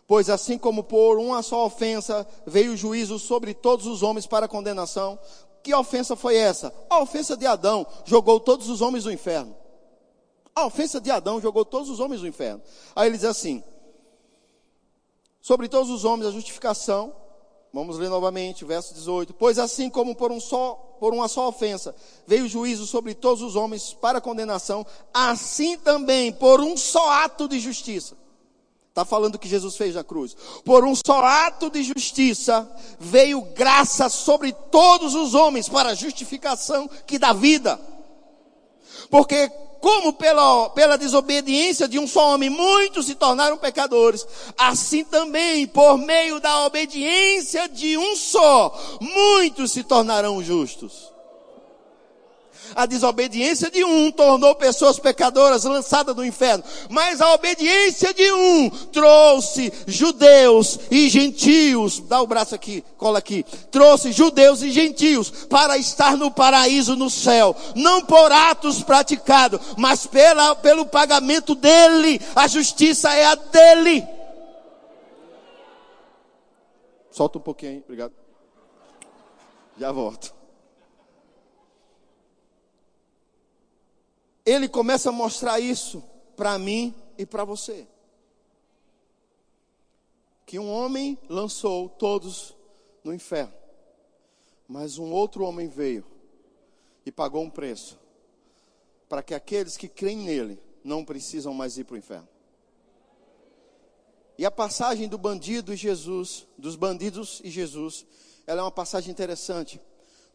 [0.08, 4.48] Pois assim como por uma só ofensa veio o juízo sobre todos os homens para
[4.48, 5.20] condenação,
[5.62, 6.74] que ofensa foi essa?
[6.90, 9.54] A ofensa de Adão jogou todos os homens no inferno.
[10.56, 12.62] A ofensa de Adão jogou todos os homens no inferno.
[12.96, 13.62] Aí ele diz assim:
[15.42, 17.14] sobre todos os homens a justificação.
[17.74, 19.34] Vamos ler novamente, verso 18.
[19.34, 23.42] Pois assim como por um só por uma só ofensa veio o juízo sobre todos
[23.42, 28.16] os homens para condenação, assim também por um só ato de justiça
[28.98, 30.36] Está falando que Jesus fez na cruz.
[30.66, 32.68] Por um só ato de justiça
[33.00, 37.80] veio graça sobre todos os homens para a justificação que dá vida.
[39.12, 44.26] Porque como pela, pela desobediência de um só homem muitos se tornaram pecadores,
[44.58, 51.17] assim também por meio da obediência de um só, muitos se tornarão justos.
[52.76, 56.64] A desobediência de um tornou pessoas pecadoras lançadas no inferno.
[56.90, 62.00] Mas a obediência de um trouxe judeus e gentios.
[62.00, 63.44] Dá o braço aqui, cola aqui.
[63.72, 67.56] Trouxe judeus e gentios para estar no paraíso no céu.
[67.76, 72.22] Não por atos praticados, mas pela, pelo pagamento dele.
[72.36, 74.06] A justiça é a dele.
[77.12, 78.14] Solta um pouquinho obrigado.
[79.80, 80.37] Já volto.
[84.48, 86.02] Ele começa a mostrar isso
[86.38, 87.86] para mim e para você.
[90.46, 92.56] Que um homem lançou todos
[93.04, 93.54] no inferno,
[94.66, 96.06] mas um outro homem veio
[97.06, 98.00] e pagou um preço
[99.10, 102.30] para que aqueles que creem nele não precisam mais ir para o inferno.
[104.38, 108.06] E a passagem do bandido e Jesus, dos bandidos e Jesus,
[108.46, 109.82] ela é uma passagem interessante,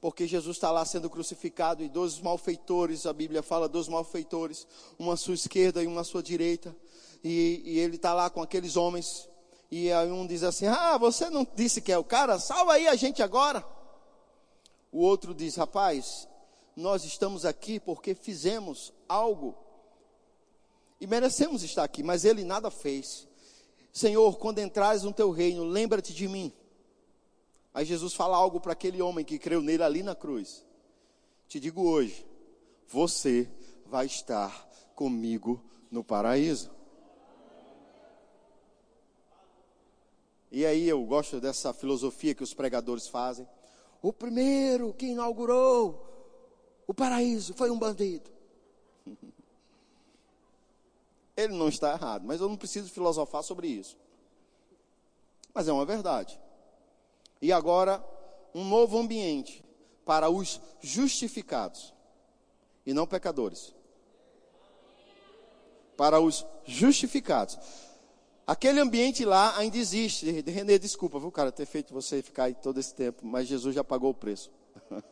[0.03, 4.67] porque Jesus está lá sendo crucificado e dois malfeitores, a Bíblia fala dois malfeitores,
[4.99, 6.77] uma à sua esquerda e uma à sua direita,
[7.23, 9.29] e, e ele está lá com aqueles homens,
[9.71, 12.41] e aí um diz assim: Ah, você não disse que é o cara?
[12.41, 13.65] Salva aí a gente agora.
[14.91, 16.29] O outro diz: Rapaz,
[16.75, 19.55] nós estamos aqui porque fizemos algo
[21.01, 23.29] e merecemos estar aqui, mas ele nada fez.
[23.93, 26.53] Senhor, quando entrares no teu reino, lembra-te de mim.
[27.75, 30.65] Aí Jesus fala algo para aquele homem que creu nele ali na cruz.
[31.49, 32.27] Te digo hoje,
[32.87, 33.49] você
[33.87, 36.71] vai estar comigo no paraíso.
[40.51, 43.49] E aí eu gosto dessa filosofia que os pregadores fazem.
[44.03, 46.13] O primeiro que inaugurou
[46.87, 48.31] o paraíso foi um bandido.
[51.35, 53.97] Ele não está errado, mas eu não preciso filosofar sobre isso.
[55.55, 56.39] Mas é uma verdade.
[57.43, 58.03] E agora,
[58.55, 59.65] um novo ambiente
[60.05, 61.93] para os justificados
[62.87, 63.75] e não pecadores.
[65.97, 67.59] Para os justificados.
[68.47, 70.31] Aquele ambiente lá ainda existe.
[70.43, 73.83] Renê, desculpa, viu, cara, ter feito você ficar aí todo esse tempo, mas Jesus já
[73.83, 74.49] pagou o preço.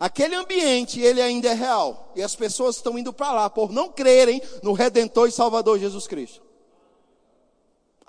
[0.00, 2.10] Aquele ambiente, ele ainda é real.
[2.16, 6.06] E as pessoas estão indo para lá por não crerem no Redentor e Salvador Jesus
[6.06, 6.49] Cristo.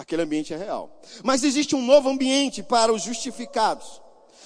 [0.01, 0.89] Aquele ambiente é real.
[1.23, 4.01] Mas existe um novo ambiente para os justificados.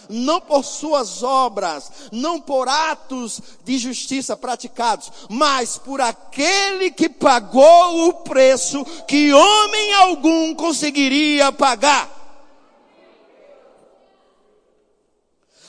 [0.09, 8.09] Não por suas obras, não por atos de justiça praticados, mas por aquele que pagou
[8.09, 12.24] o preço que homem algum conseguiria pagar.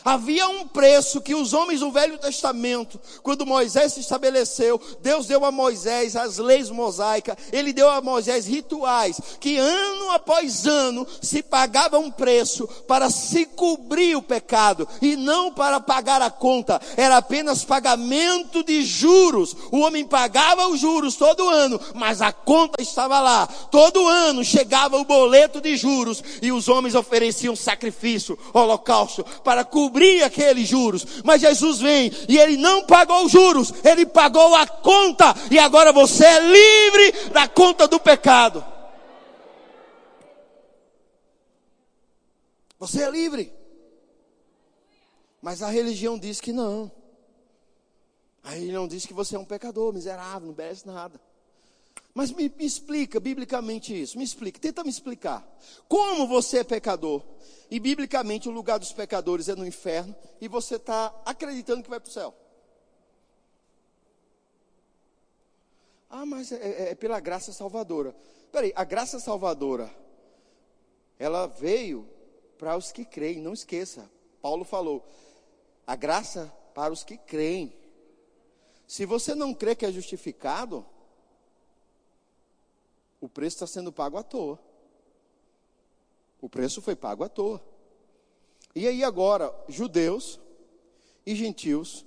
[0.06, 5.44] Havia um preço que os homens do Velho Testamento, quando Moisés se estabeleceu, Deus deu
[5.44, 11.42] a Moisés as leis mosaicas, ele deu a Moisés rituais, que ano após ano se
[11.42, 17.16] pagava um preço para se cobrir o pecado e não para pagar a conta, era
[17.16, 19.56] apenas pagamento de juros.
[19.72, 23.48] O homem pagava os juros todo ano, mas a conta estava lá.
[23.72, 29.95] Todo ano chegava o boleto de juros e os homens ofereciam sacrifício, holocausto, para cobrir
[29.96, 31.22] cobrir aqueles juros.
[31.24, 35.34] Mas Jesus vem e ele não pagou os juros, ele pagou a conta.
[35.50, 38.64] E agora você é livre da conta do pecado.
[42.78, 43.50] Você é livre.
[45.40, 46.92] Mas a religião diz que não.
[48.44, 51.18] A religião diz que você é um pecador, miserável, não merece nada.
[52.16, 55.46] Mas me, me, explica biblicamente isso, me explica, tenta me explicar.
[55.86, 57.22] Como você é pecador?
[57.70, 62.00] E biblicamente o lugar dos pecadores é no inferno e você está acreditando que vai
[62.00, 62.34] para o céu.
[66.08, 68.16] Ah, mas é, é, é pela graça salvadora.
[68.50, 69.94] Peraí, a graça salvadora,
[71.18, 72.08] ela veio
[72.56, 74.10] para os que creem, não esqueça.
[74.40, 75.06] Paulo falou,
[75.86, 77.76] a graça para os que creem.
[78.86, 80.86] Se você não crê que é justificado,
[83.26, 84.56] o preço está sendo pago à toa.
[86.40, 87.60] O preço foi pago à toa.
[88.72, 90.38] E aí agora, judeus
[91.26, 92.06] e gentios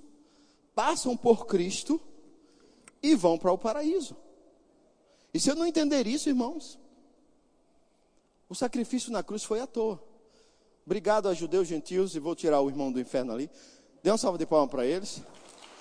[0.74, 2.00] passam por Cristo
[3.02, 4.16] e vão para o paraíso.
[5.34, 6.78] E se eu não entender isso, irmãos,
[8.48, 10.02] o sacrifício na cruz foi à toa.
[10.86, 13.50] Obrigado a judeus e gentios, e vou tirar o irmão do inferno ali.
[14.02, 15.20] Dê uma salva de palmas para eles.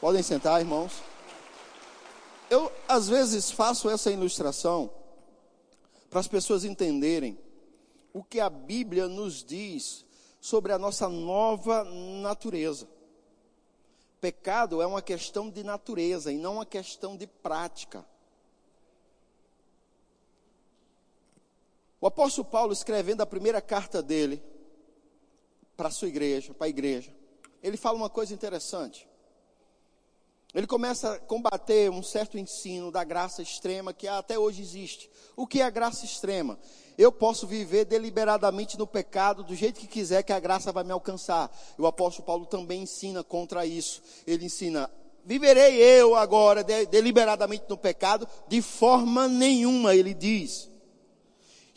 [0.02, 1.02] Podem sentar, irmãos.
[2.50, 4.99] Eu, às vezes, faço essa ilustração
[6.10, 7.38] para as pessoas entenderem
[8.14, 10.06] o que a Bíblia nos diz
[10.42, 12.88] sobre a nossa nova natureza.
[14.20, 18.06] Pecado é uma questão de natureza e não uma questão de prática.
[22.02, 24.42] O apóstolo Paulo, escrevendo a primeira carta dele
[25.76, 27.14] para a sua igreja, para a igreja,
[27.62, 29.09] ele fala uma coisa interessante.
[30.54, 35.10] Ele começa a combater um certo ensino da graça extrema que até hoje existe.
[35.36, 36.58] O que é a graça extrema?
[36.98, 40.92] Eu posso viver deliberadamente no pecado do jeito que quiser, que a graça vai me
[40.92, 41.56] alcançar.
[41.78, 44.02] O apóstolo Paulo também ensina contra isso.
[44.26, 44.90] Ele ensina:
[45.24, 48.28] viverei eu agora deliberadamente no pecado?
[48.48, 50.69] De forma nenhuma, ele diz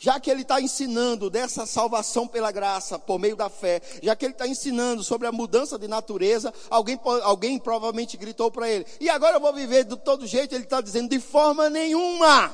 [0.03, 4.25] já que ele está ensinando dessa salvação pela graça, por meio da fé, já que
[4.25, 9.09] ele está ensinando sobre a mudança de natureza, alguém, alguém provavelmente gritou para ele, e
[9.09, 12.53] agora eu vou viver de todo jeito, ele está dizendo, de forma nenhuma,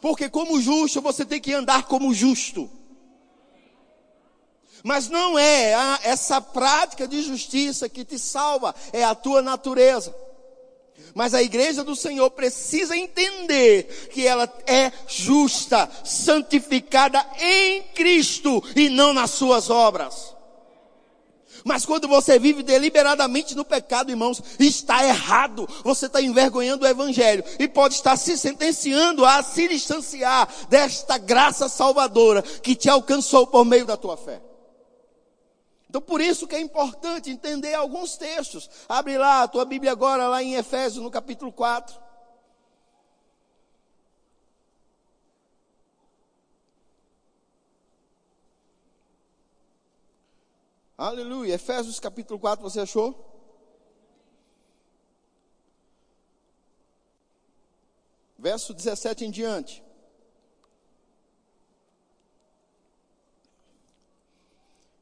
[0.00, 2.70] porque como justo você tem que andar como justo.
[4.84, 10.14] Mas não é a, essa prática de justiça que te salva, é a tua natureza.
[11.18, 18.88] Mas a igreja do Senhor precisa entender que ela é justa, santificada em Cristo e
[18.88, 20.32] não nas suas obras.
[21.64, 25.68] Mas quando você vive deliberadamente no pecado, irmãos, está errado.
[25.82, 31.68] Você está envergonhando o Evangelho e pode estar se sentenciando a se distanciar desta graça
[31.68, 34.40] salvadora que te alcançou por meio da tua fé.
[35.88, 38.68] Então, por isso que é importante entender alguns textos.
[38.88, 41.98] Abre lá a tua Bíblia agora, lá em Efésios, no capítulo 4.
[50.98, 51.54] Aleluia.
[51.54, 53.24] Efésios capítulo 4, você achou?
[58.36, 59.87] Verso 17 em diante.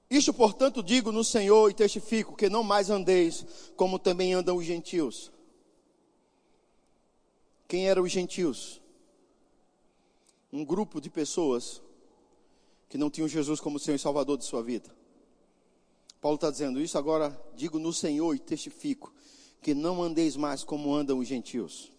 [0.08, 3.44] Isto, portanto, digo no Senhor e testifico que não mais andeis
[3.76, 5.32] como também andam os gentios.
[7.66, 8.80] Quem eram os gentios?
[10.52, 11.82] Um grupo de pessoas
[12.88, 14.94] que não tinham Jesus como Senhor e Salvador de sua vida.
[16.20, 19.12] Paulo está dizendo isso agora, digo no Senhor e testifico
[19.60, 21.90] que não andeis mais como andam os gentios,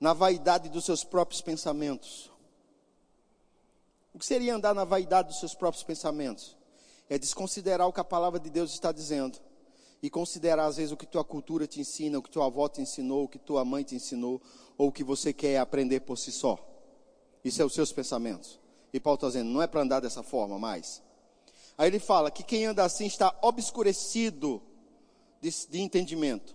[0.00, 2.29] na vaidade dos seus próprios pensamentos
[4.12, 6.56] o que seria andar na vaidade dos seus próprios pensamentos?
[7.08, 9.38] É desconsiderar o que a palavra de Deus está dizendo.
[10.02, 12.80] E considerar, às vezes, o que tua cultura te ensina, o que tua avó te
[12.80, 14.40] ensinou, o que tua mãe te ensinou,
[14.78, 16.58] ou o que você quer aprender por si só.
[17.44, 18.58] Isso é os seus pensamentos.
[18.92, 21.02] E Paulo está dizendo, não é para andar dessa forma mais.
[21.76, 24.62] Aí ele fala que quem anda assim está obscurecido
[25.40, 26.54] de, de entendimento.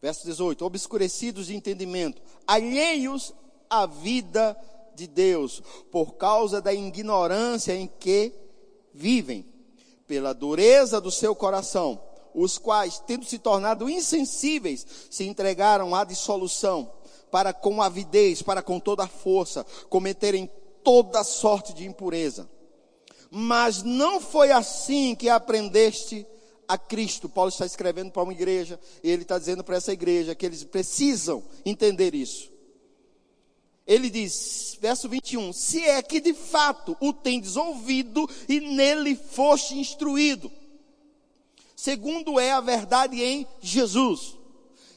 [0.00, 3.34] Verso 18: obscurecidos de entendimento, alheios
[3.68, 4.56] à vida
[5.00, 8.32] de Deus, por causa da ignorância em que
[8.92, 9.46] vivem,
[10.06, 12.00] pela dureza do seu coração,
[12.34, 16.92] os quais, tendo se tornado insensíveis, se entregaram à dissolução,
[17.30, 20.50] para com avidez, para com toda a força, cometerem
[20.82, 22.50] toda sorte de impureza.
[23.30, 26.26] Mas não foi assim que aprendeste
[26.66, 27.28] a Cristo.
[27.28, 30.64] Paulo está escrevendo para uma igreja, e ele está dizendo para essa igreja que eles
[30.64, 32.49] precisam entender isso
[33.86, 39.78] ele diz, verso 21, se é que de fato o tendes ouvido e nele foste
[39.78, 40.50] instruído,
[41.74, 44.36] segundo é a verdade em Jesus.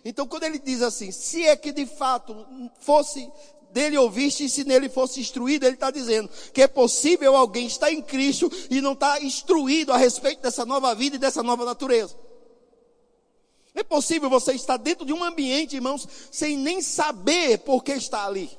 [0.06, 2.46] Então, quando ele diz assim, se é que de fato
[2.82, 3.32] fosse
[3.72, 7.92] dele ouviste e se nele fosse instruído, ele está dizendo que é possível alguém estar
[7.92, 12.16] em Cristo e não estar instruído a respeito dessa nova vida e dessa nova natureza.
[13.74, 18.26] É possível você estar dentro de um ambiente, irmãos, sem nem saber por que está
[18.26, 18.52] ali.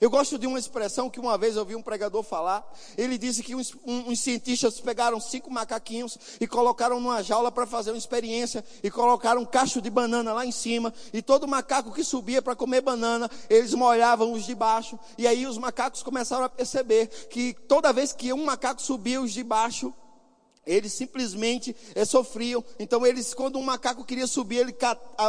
[0.00, 2.66] Eu gosto de uma expressão que uma vez eu vi um pregador falar.
[2.96, 7.90] Ele disse que uns, uns cientistas pegaram cinco macaquinhos e colocaram numa jaula para fazer
[7.90, 10.94] uma experiência e colocaram um cacho de banana lá em cima.
[11.12, 14.98] E todo macaco que subia para comer banana, eles molhavam os de baixo.
[15.18, 19.32] E aí os macacos começaram a perceber que toda vez que um macaco subia, os
[19.32, 19.92] de baixo
[20.70, 22.64] Eles simplesmente é, sofriam.
[22.78, 24.76] Então, eles, quando um macaco queria subir, ele,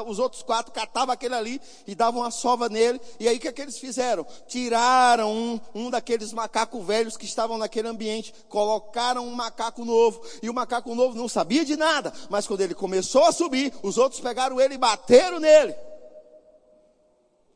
[0.08, 3.02] os outros quatro catavam aquele ali e davam uma sova nele.
[3.20, 4.26] E aí, o que, é que eles fizeram?
[4.48, 10.22] Tiraram um, um daqueles macacos velhos que estavam naquele ambiente, colocaram um macaco novo.
[10.42, 12.14] E o macaco novo não sabia de nada.
[12.30, 15.74] Mas quando ele começou a subir, os outros pegaram ele e bateram nele.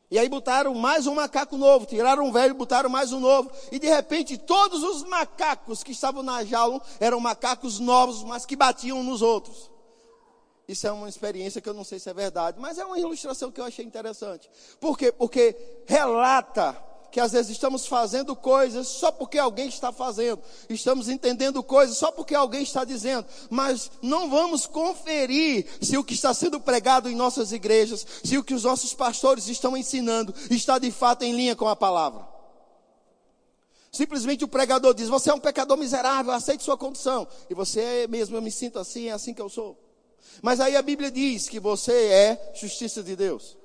[0.08, 3.50] E aí botaram mais um macaco novo, tiraram um velho, botaram mais um novo.
[3.72, 8.54] E de repente todos os macacos que estavam na jaula eram macacos novos, mas que
[8.54, 9.70] batiam nos outros.
[10.68, 13.50] Isso é uma experiência que eu não sei se é verdade, mas é uma ilustração
[13.50, 14.48] que eu achei interessante.
[14.80, 15.12] Por quê?
[15.12, 16.76] Porque relata
[17.16, 20.38] que às vezes estamos fazendo coisas só porque alguém está fazendo,
[20.68, 26.12] estamos entendendo coisas só porque alguém está dizendo, mas não vamos conferir se o que
[26.12, 30.78] está sendo pregado em nossas igrejas, se o que os nossos pastores estão ensinando está
[30.78, 32.28] de fato em linha com a palavra.
[33.90, 37.26] Simplesmente o pregador diz: Você é um pecador miserável, aceite sua condição.
[37.48, 39.82] E você é mesmo, eu me sinto assim, é assim que eu sou.
[40.42, 43.56] Mas aí a Bíblia diz que você é justiça de Deus.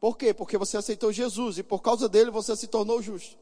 [0.00, 0.34] Por quê?
[0.34, 3.36] Porque você aceitou Jesus e por causa dele você se tornou justo.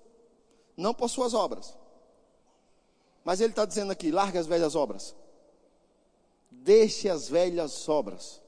[0.77, 1.77] Não por suas obras.
[3.25, 5.15] Mas ele está dizendo aqui: larga as velhas obras.
[6.51, 8.41] Deixe as velhas obras.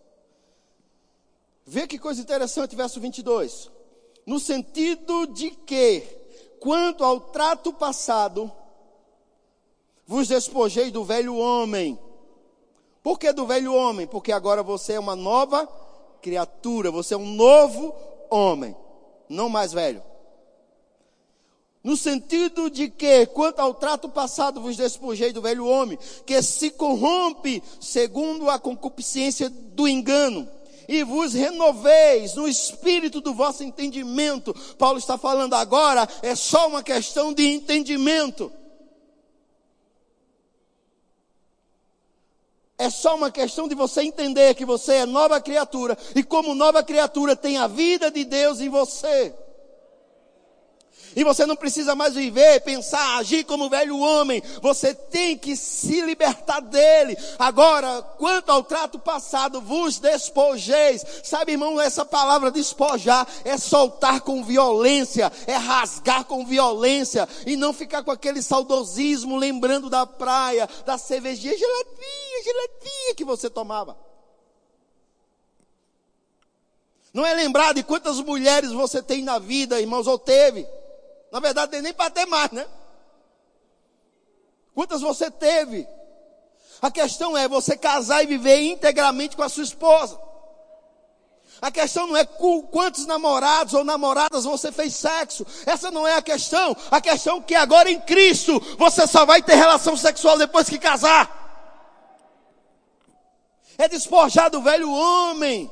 [1.65, 3.71] Vê que coisa interessante, verso 22.
[4.25, 6.01] No sentido de que,
[6.61, 8.51] quanto ao trato passado,
[10.07, 11.99] vos despojei do velho homem.
[13.03, 14.07] Por que do velho homem?
[14.07, 15.69] Porque agora você é uma nova
[16.21, 17.95] criatura, você é um novo
[18.31, 18.77] homem,
[19.29, 20.03] não mais velho.
[21.83, 25.97] No sentido de que, quanto ao trato passado, vos despojei do velho homem,
[26.27, 30.49] que se corrompe segundo a concupiscência do engano,
[30.89, 34.55] e vos renoveis no espírito do vosso entendimento.
[34.77, 38.51] Paulo está falando agora, é só uma questão de entendimento.
[42.79, 46.83] É só uma questão de você entender que você é nova criatura e como nova
[46.83, 49.35] criatura tem a vida de Deus em você.
[51.17, 54.43] E você não precisa mais viver, pensar, agir como velho homem.
[54.61, 57.17] Você tem que se libertar dele.
[57.39, 61.03] Agora, quanto ao trato passado, vos despojeis.
[61.25, 67.73] Sabe, irmão, essa palavra despojar é soltar com violência, é rasgar com violência e não
[67.73, 73.97] ficar com aquele saudosismo lembrando da praia, da cervejinha geladinha, geladinha que você tomava.
[77.11, 80.69] Não é lembrar de quantas mulheres você tem na vida, irmãos, ou teve.
[81.37, 82.67] Na verdade, nem para ter mais, né?
[84.75, 85.87] Quantas você teve?
[86.81, 90.19] A questão é você casar e viver integramente com a sua esposa.
[91.61, 95.47] A questão não é quantos namorados ou namoradas você fez sexo.
[95.67, 96.75] Essa não é a questão.
[96.91, 100.79] A questão é que agora em Cristo você só vai ter relação sexual depois que
[100.79, 101.31] casar.
[103.77, 105.71] É despojar do velho homem.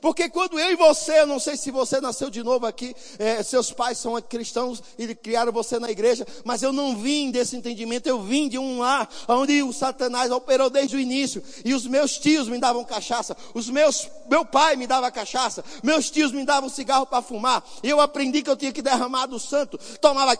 [0.00, 3.42] Porque quando eu e você, eu não sei se você nasceu de novo aqui, é,
[3.42, 8.06] seus pais são cristãos e criaram você na igreja, mas eu não vim desse entendimento,
[8.06, 11.42] eu vim de um lar onde o Satanás operou desde o início.
[11.64, 16.10] E os meus tios me davam cachaça, os meus, meu pai me dava cachaça, meus
[16.10, 17.64] tios me davam cigarro para fumar.
[17.82, 20.36] E eu aprendi que eu tinha que derramar do santo, tomava.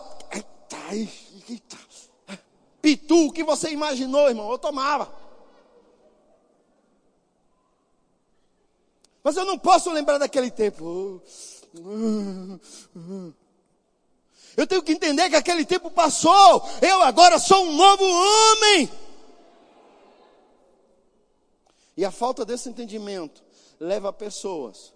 [2.81, 4.51] Pitu, o que você imaginou, irmão?
[4.51, 5.20] Eu tomava.
[9.23, 11.21] Mas eu não posso lembrar daquele tempo.
[14.57, 16.63] Eu tenho que entender que aquele tempo passou.
[16.81, 18.91] Eu agora sou um novo homem.
[21.95, 23.43] E a falta desse entendimento
[23.79, 24.93] leva pessoas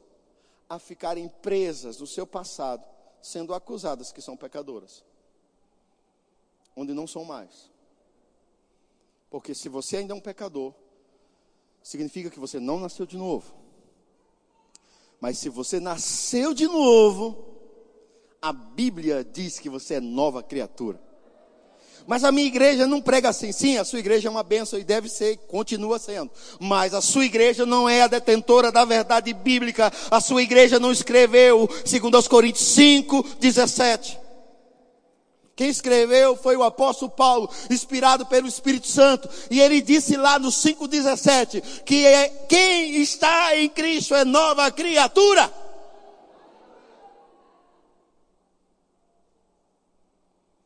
[0.68, 2.84] a ficarem presas no seu passado,
[3.22, 5.04] sendo acusadas que são pecadoras,
[6.76, 7.70] onde não são mais.
[9.30, 10.74] Porque se você ainda é um pecador,
[11.84, 13.65] significa que você não nasceu de novo.
[15.20, 17.46] Mas se você nasceu de novo,
[18.42, 21.00] a Bíblia diz que você é nova criatura.
[22.08, 23.52] Mas a minha igreja não prega assim.
[23.52, 26.30] Sim, a sua igreja é uma bênção e deve ser, continua sendo.
[26.60, 29.92] Mas a sua igreja não é a detentora da verdade bíblica.
[30.12, 34.25] A sua igreja não escreveu, segundo aos Coríntios 5, 17.
[35.56, 39.30] Quem escreveu foi o apóstolo Paulo, inspirado pelo Espírito Santo.
[39.50, 45.52] E ele disse lá no 5,17 que é, quem está em Cristo é nova criatura.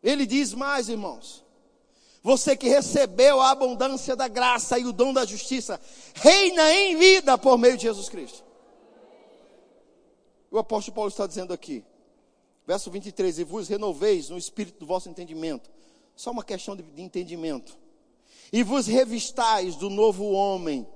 [0.02, 1.44] Ele diz mais, irmãos.
[2.24, 5.80] Você que recebeu a abundância da graça e o dom da justiça,
[6.16, 8.44] reina em vida por meio de Jesus Cristo.
[10.52, 11.86] O apóstolo Paulo está dizendo aqui:
[12.70, 15.72] Verso 23: E vos renoveis no espírito do vosso entendimento.
[16.16, 17.76] Só uma questão de, de entendimento.
[18.54, 20.88] E vos revistais do novo homem,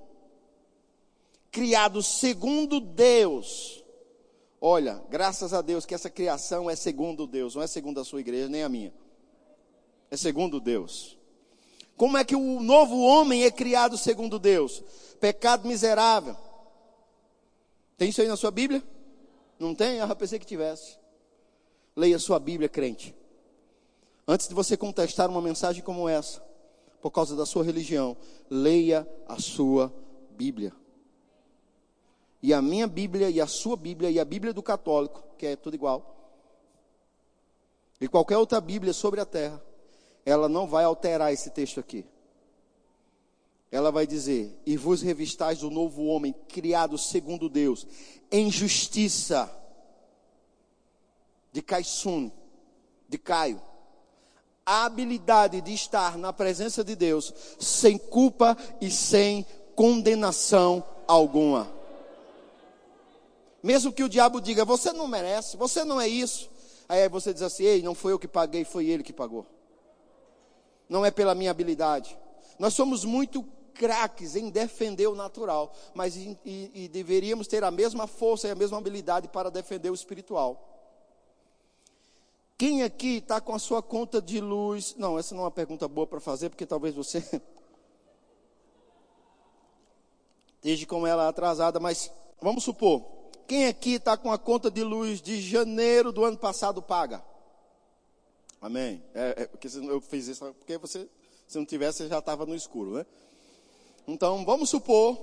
[1.50, 3.84] criado segundo Deus.
[4.62, 8.22] Olha, graças a Deus que essa criação é segundo Deus, não é segundo a sua
[8.22, 8.94] igreja, nem a minha.
[10.12, 11.18] É segundo Deus.
[11.98, 14.84] Como é que o novo homem é criado segundo Deus?
[15.20, 16.38] Pecado miserável.
[17.98, 18.84] Tem isso aí na sua Bíblia?
[19.58, 20.02] Não tem?
[20.02, 21.02] Ah, eu pensei que tivesse.
[21.96, 23.16] Leia sua Bíblia, crente.
[24.28, 26.42] Antes de você contestar uma mensagem como essa,
[27.02, 28.16] por causa da sua religião,
[28.50, 29.94] leia a sua
[30.32, 30.74] Bíblia.
[32.42, 35.56] E a minha Bíblia e a sua Bíblia e a Bíblia do católico, que é
[35.56, 36.14] tudo igual,
[38.00, 39.64] e qualquer outra Bíblia sobre a terra,
[40.26, 42.06] ela não vai alterar esse texto aqui.
[43.72, 47.88] Ela vai dizer: E vos revistais do novo homem, criado segundo Deus,
[48.32, 49.50] em justiça,
[51.64, 52.30] de Caixun,
[53.08, 53.62] de Caio
[54.66, 59.46] a habilidade de estar na presença de Deus sem culpa e sem
[59.76, 61.70] condenação alguma.
[63.62, 66.50] Mesmo que o diabo diga, você não merece, você não é isso.
[66.88, 69.46] Aí você diz assim, ei, não foi eu que paguei, foi ele que pagou.
[70.88, 72.18] Não é pela minha habilidade.
[72.60, 73.44] Nós somos muito
[73.74, 78.56] craques em defender o natural, mas e, e deveríamos ter a mesma força e a
[78.56, 80.73] mesma habilidade para defender o espiritual.
[82.58, 84.96] Quem aqui está com a sua conta de luz?
[84.98, 87.20] Não, essa não é uma pergunta boa para fazer, porque talvez você
[90.58, 93.04] esteja com ela atrasada, mas vamos supor,
[93.48, 97.24] quem aqui está com a conta de luz de janeiro do ano passado paga?
[98.62, 99.04] Amém?
[99.14, 101.10] É, é, porque eu fiz isso porque você,
[101.48, 103.06] se não tivesse, já estava no escuro, né?
[104.08, 105.22] Então, vamos supor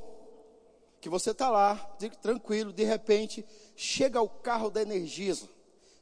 [1.00, 1.76] que você está lá,
[2.20, 5.48] tranquilo, de repente, chega o carro da Energisa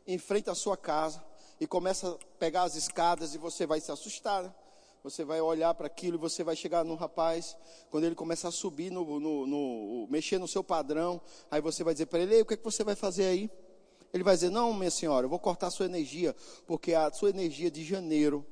[0.08, 1.22] em frente à sua casa
[1.60, 4.42] e começa a pegar as escadas e você vai se assustar.
[4.42, 4.54] Né?
[5.04, 7.54] Você vai olhar para aquilo e você vai chegar no rapaz,
[7.90, 11.92] quando ele começa a subir, no, no, no mexer no seu padrão, aí você vai
[11.92, 13.50] dizer para ele, o que, é que você vai fazer aí?
[14.12, 16.34] Ele vai dizer, não, minha senhora, eu vou cortar a sua energia,
[16.66, 18.46] porque a sua energia de janeiro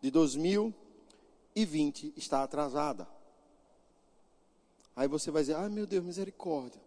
[0.00, 3.08] de 2020 está atrasada.
[4.94, 6.83] Aí você vai dizer, ai meu Deus, misericórdia.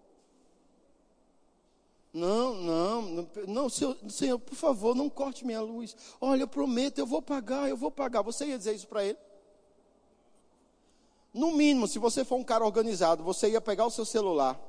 [2.17, 5.95] Não, não, não, senhor, senhor, por favor, não corte minha luz.
[6.19, 8.23] Olha, eu prometo, eu vou pagar, eu vou pagar.
[8.23, 9.19] Você ia dizer isso para ele?
[11.31, 14.59] No mínimo, se você for um cara organizado, você ia pegar o seu celular,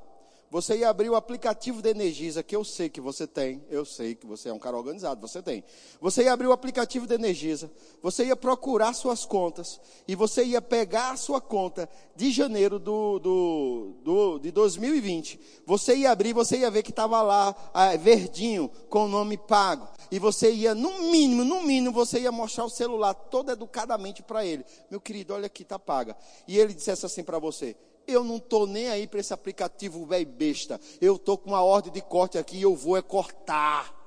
[0.51, 4.15] você ia abrir o aplicativo da Energisa, que eu sei que você tem, eu sei
[4.15, 5.63] que você é um cara organizado, você tem.
[6.01, 7.71] Você ia abrir o aplicativo da Energisa,
[8.01, 13.19] você ia procurar suas contas, e você ia pegar a sua conta de janeiro do,
[13.19, 15.39] do, do de 2020.
[15.67, 19.87] Você ia abrir, você ia ver que estava lá, ah, verdinho, com o nome pago.
[20.11, 24.43] E você ia, no mínimo, no mínimo, você ia mostrar o celular todo educadamente para
[24.43, 24.65] ele.
[24.89, 26.17] Meu querido, olha aqui, está paga.
[26.47, 27.75] E ele dissesse assim para você,
[28.11, 30.79] eu não estou nem aí para esse aplicativo velho besta.
[30.99, 33.97] Eu estou com uma ordem de corte aqui e eu vou é cortar.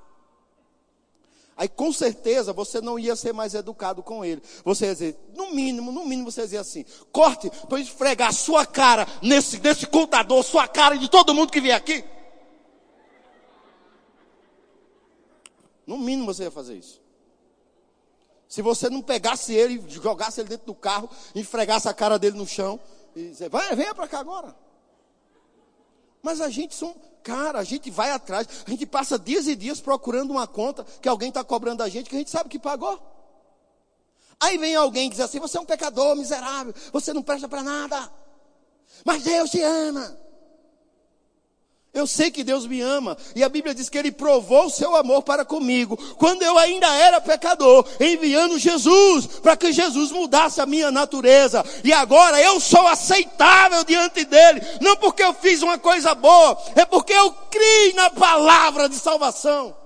[1.55, 4.41] Aí com certeza você não ia ser mais educado com ele.
[4.65, 8.65] Você ia dizer, no mínimo, no mínimo você ia dizer assim: corte para esfregar sua
[8.65, 12.03] cara nesse, nesse contador, sua cara de todo mundo que vier aqui.
[15.85, 17.01] No mínimo você ia fazer isso.
[18.47, 22.47] Se você não pegasse ele, jogasse ele dentro do carro, esfregasse a cara dele no
[22.47, 22.79] chão,
[23.15, 24.55] e dizer, vai, venha para cá agora.
[26.21, 29.81] Mas a gente são, cara, a gente vai atrás, a gente passa dias e dias
[29.81, 32.99] procurando uma conta que alguém está cobrando a gente, que a gente sabe que pagou.
[34.39, 37.61] Aí vem alguém e diz assim: você é um pecador miserável, você não presta para
[37.61, 38.11] nada.
[39.05, 40.22] Mas Deus te ama.
[41.93, 44.95] Eu sei que Deus me ama, e a Bíblia diz que Ele provou o seu
[44.95, 50.65] amor para comigo, quando eu ainda era pecador, enviando Jesus, para que Jesus mudasse a
[50.65, 56.15] minha natureza, e agora eu sou aceitável diante dEle, não porque eu fiz uma coisa
[56.15, 59.82] boa, é porque eu criei na palavra de salvação.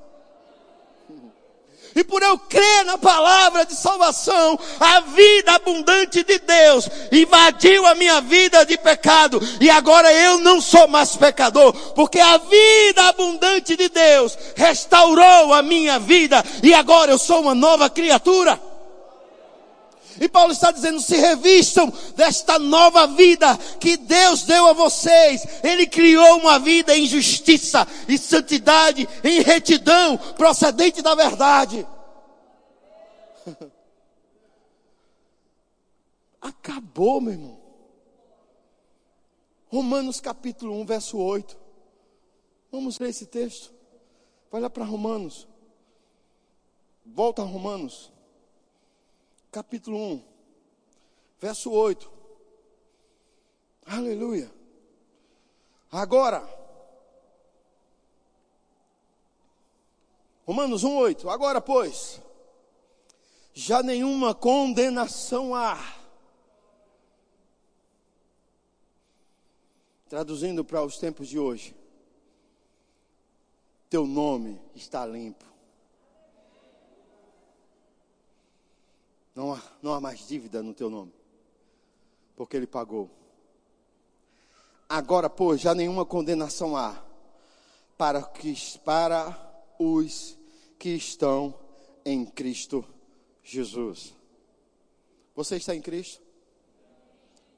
[1.98, 7.96] E por eu crer na palavra de salvação, a vida abundante de Deus invadiu a
[7.96, 9.42] minha vida de pecado.
[9.60, 15.64] E agora eu não sou mais pecador, porque a vida abundante de Deus restaurou a
[15.64, 16.46] minha vida.
[16.62, 18.62] E agora eu sou uma nova criatura.
[20.20, 25.46] E Paulo está dizendo: se revistam desta nova vida que Deus deu a vocês.
[25.64, 31.88] Ele criou uma vida em justiça, em santidade, em retidão, procedente da verdade.
[36.42, 37.58] Acabou, meu irmão.
[39.70, 41.58] Romanos capítulo 1, verso 8.
[42.72, 43.74] Vamos ler esse texto.
[44.52, 45.48] Vai lá para Romanos.
[47.06, 48.12] Volta a Romanos.
[49.58, 50.24] Capítulo 1,
[51.40, 52.12] verso 8.
[53.88, 54.54] Aleluia.
[55.92, 56.48] Agora,
[60.46, 61.28] Romanos 1, 8.
[61.28, 62.22] Agora, pois,
[63.52, 65.76] já nenhuma condenação há.
[70.08, 71.76] Traduzindo para os tempos de hoje,
[73.90, 75.47] teu nome está limpo.
[79.38, 81.14] Não há, não há mais dívida no teu nome,
[82.36, 83.08] porque ele pagou.
[84.90, 87.06] Agora, pois, já nenhuma condenação há
[87.96, 89.38] para, que, para
[89.78, 90.36] os
[90.80, 91.54] que estão
[92.04, 92.84] em Cristo
[93.44, 94.16] Jesus.
[95.36, 96.20] Você está em Cristo?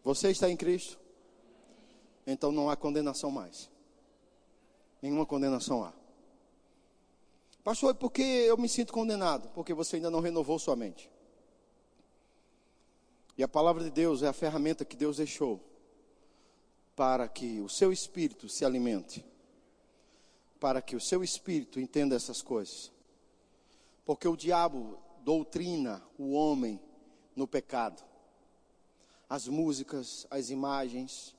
[0.04, 1.00] Você está em Cristo?
[2.28, 3.70] Então não há condenação mais.
[5.02, 5.94] Nenhuma condenação há.
[7.64, 9.48] Pastor, por que eu me sinto condenado?
[9.54, 11.10] Porque você ainda não renovou sua mente.
[13.40, 15.62] E a palavra de Deus é a ferramenta que Deus deixou
[16.94, 19.26] para que o seu espírito se alimente,
[20.60, 22.92] para que o seu espírito entenda essas coisas.
[24.04, 26.82] Porque o diabo doutrina o homem
[27.34, 28.04] no pecado.
[29.30, 31.34] As músicas, as imagens,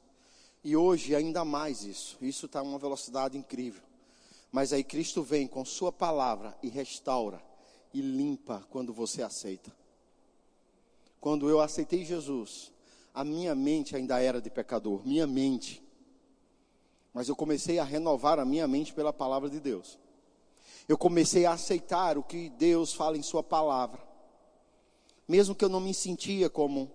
[0.65, 2.17] e hoje ainda mais isso.
[2.23, 3.83] Isso está uma velocidade incrível.
[4.51, 7.45] Mas aí Cristo vem com Sua palavra e restaura
[7.93, 9.80] e limpa quando você aceita.
[11.21, 12.73] Quando eu aceitei Jesus,
[13.13, 15.83] a minha mente ainda era de pecador, minha mente.
[17.13, 19.99] Mas eu comecei a renovar a minha mente pela palavra de Deus
[20.91, 24.01] eu comecei a aceitar o que Deus fala em Sua palavra.
[25.29, 26.91] Mesmo que eu não me sentia como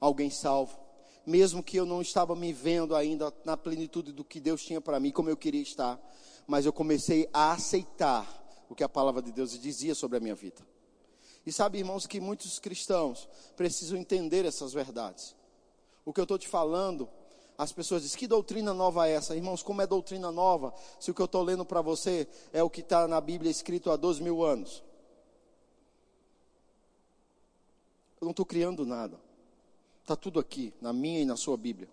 [0.00, 0.76] alguém salvo,
[1.24, 4.98] mesmo que eu não estava me vendo ainda na plenitude do que Deus tinha para
[4.98, 6.00] mim, como eu queria estar,
[6.44, 8.26] mas eu comecei a aceitar
[8.68, 10.66] o que a palavra de Deus dizia sobre a minha vida.
[11.50, 15.34] E sabe, irmãos, que muitos cristãos precisam entender essas verdades.
[16.04, 17.08] O que eu estou te falando
[17.58, 19.34] as pessoas dizem, que doutrina nova é essa?
[19.34, 20.72] Irmãos, como é doutrina nova?
[21.00, 23.90] Se o que eu estou lendo para você é o que está na Bíblia escrito
[23.90, 24.80] há 12 mil anos.
[28.20, 29.18] Eu não estou criando nada.
[30.02, 31.88] Está tudo aqui, na minha e na sua Bíblia.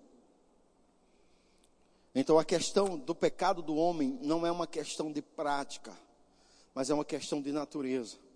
[2.14, 5.98] Então a questão do pecado do homem não é uma questão de prática,
[6.76, 8.27] mas é uma questão de natureza.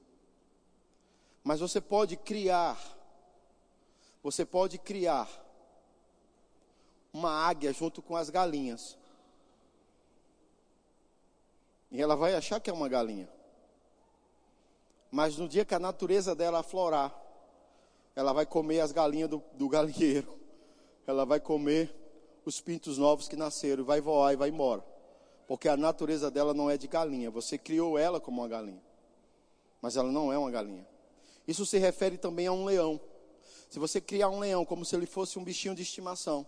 [1.43, 2.79] Mas você pode criar,
[4.21, 5.27] você pode criar
[7.13, 8.97] uma águia junto com as galinhas.
[11.91, 13.29] E ela vai achar que é uma galinha.
[15.11, 17.13] Mas no dia que a natureza dela aflorar,
[18.15, 20.39] ela vai comer as galinhas do, do galinheiro.
[21.07, 21.93] Ela vai comer
[22.45, 24.85] os pintos novos que nasceram, vai voar e vai embora.
[25.47, 27.29] Porque a natureza dela não é de galinha.
[27.31, 28.81] Você criou ela como uma galinha.
[29.81, 30.87] Mas ela não é uma galinha.
[31.47, 32.99] Isso se refere também a um leão.
[33.69, 36.45] Se você criar um leão como se ele fosse um bichinho de estimação,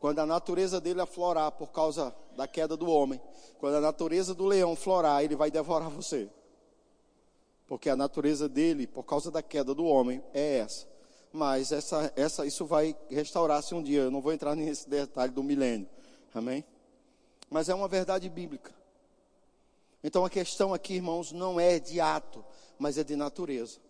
[0.00, 3.20] quando a natureza dele aflorar por causa da queda do homem,
[3.58, 6.28] quando a natureza do leão florar, ele vai devorar você.
[7.66, 10.86] Porque a natureza dele, por causa da queda do homem, é essa.
[11.32, 14.02] Mas essa, essa, isso vai restaurar-se um dia.
[14.02, 15.88] Eu não vou entrar nesse detalhe do milênio.
[16.34, 16.64] Amém?
[17.50, 18.74] Mas é uma verdade bíblica.
[20.02, 22.44] Então a questão aqui, irmãos, não é de ato,
[22.78, 23.80] mas é de natureza.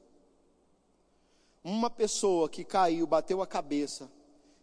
[1.67, 4.09] Uma pessoa que caiu, bateu a cabeça,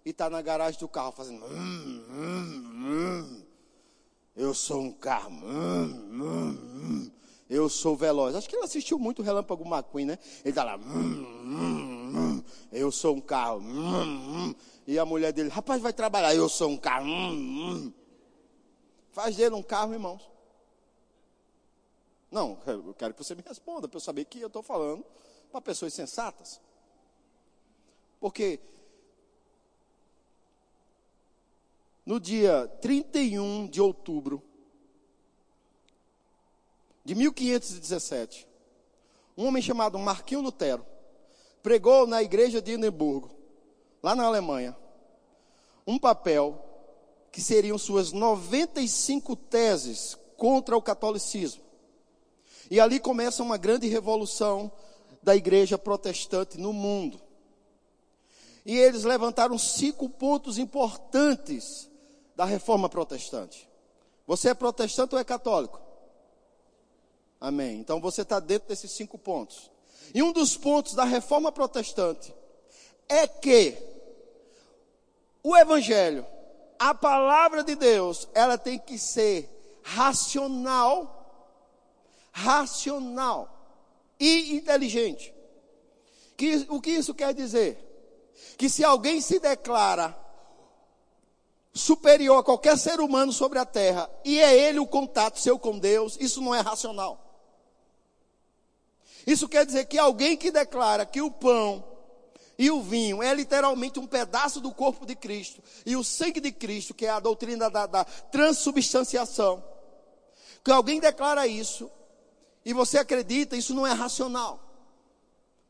[0.06, 1.44] e está na garagem do carro fazendo.
[1.44, 3.44] Hum, hum, hum.
[4.34, 5.30] Eu sou um carro.
[5.30, 7.12] Hum, hum, hum.
[7.50, 8.36] eu sou veloz.
[8.36, 10.20] Acho que ele assistiu muito Relâmpago McQueen, né?
[10.46, 10.80] Ele está lá.
[12.72, 13.62] eu sou um carro.
[14.88, 16.34] e a mulher dele, rapaz, vai trabalhar.
[16.34, 17.06] Eu sou um carro.
[19.12, 20.22] Faz dele um carro, irmãos.
[22.32, 25.04] Não, eu quero que você me responda para eu saber que eu estou falando
[25.52, 26.62] para pessoas sensatas.
[28.24, 28.58] Porque
[32.06, 34.42] no dia 31 de outubro
[37.04, 38.48] de 1517,
[39.38, 40.86] um homem chamado Marquinho Lutero
[41.62, 43.30] pregou na igreja de Edimburgo,
[44.02, 44.74] lá na Alemanha,
[45.86, 46.64] um papel
[47.30, 51.62] que seriam suas 95 teses contra o catolicismo.
[52.72, 54.72] E ali começa uma grande revolução
[55.22, 57.33] da igreja protestante no mundo.
[58.66, 61.90] E eles levantaram cinco pontos importantes
[62.36, 63.70] da reforma protestante.
[64.26, 65.82] Você é protestante ou é católico?
[67.40, 67.78] Amém.
[67.78, 69.70] Então você está dentro desses cinco pontos.
[70.14, 72.34] E um dos pontos da reforma protestante
[73.10, 73.78] é que
[75.44, 76.26] o evangelho,
[76.80, 79.50] a palavra de Deus, ela tem que ser
[79.84, 81.20] racional,
[82.32, 83.54] racional
[84.18, 85.34] e inteligente.
[86.38, 87.93] Que, o que isso quer dizer?
[88.58, 90.18] Que se alguém se declara
[91.74, 95.80] superior a qualquer ser humano sobre a terra e é ele o contato seu com
[95.80, 97.20] Deus, isso não é racional.
[99.26, 101.84] Isso quer dizer que alguém que declara que o pão
[102.58, 106.52] e o vinho é literalmente um pedaço do corpo de Cristo e o sangue de
[106.52, 109.64] Cristo, que é a doutrina da, da transubstanciação,
[110.64, 111.90] que alguém declara isso
[112.66, 114.73] e você acredita, isso não é racional.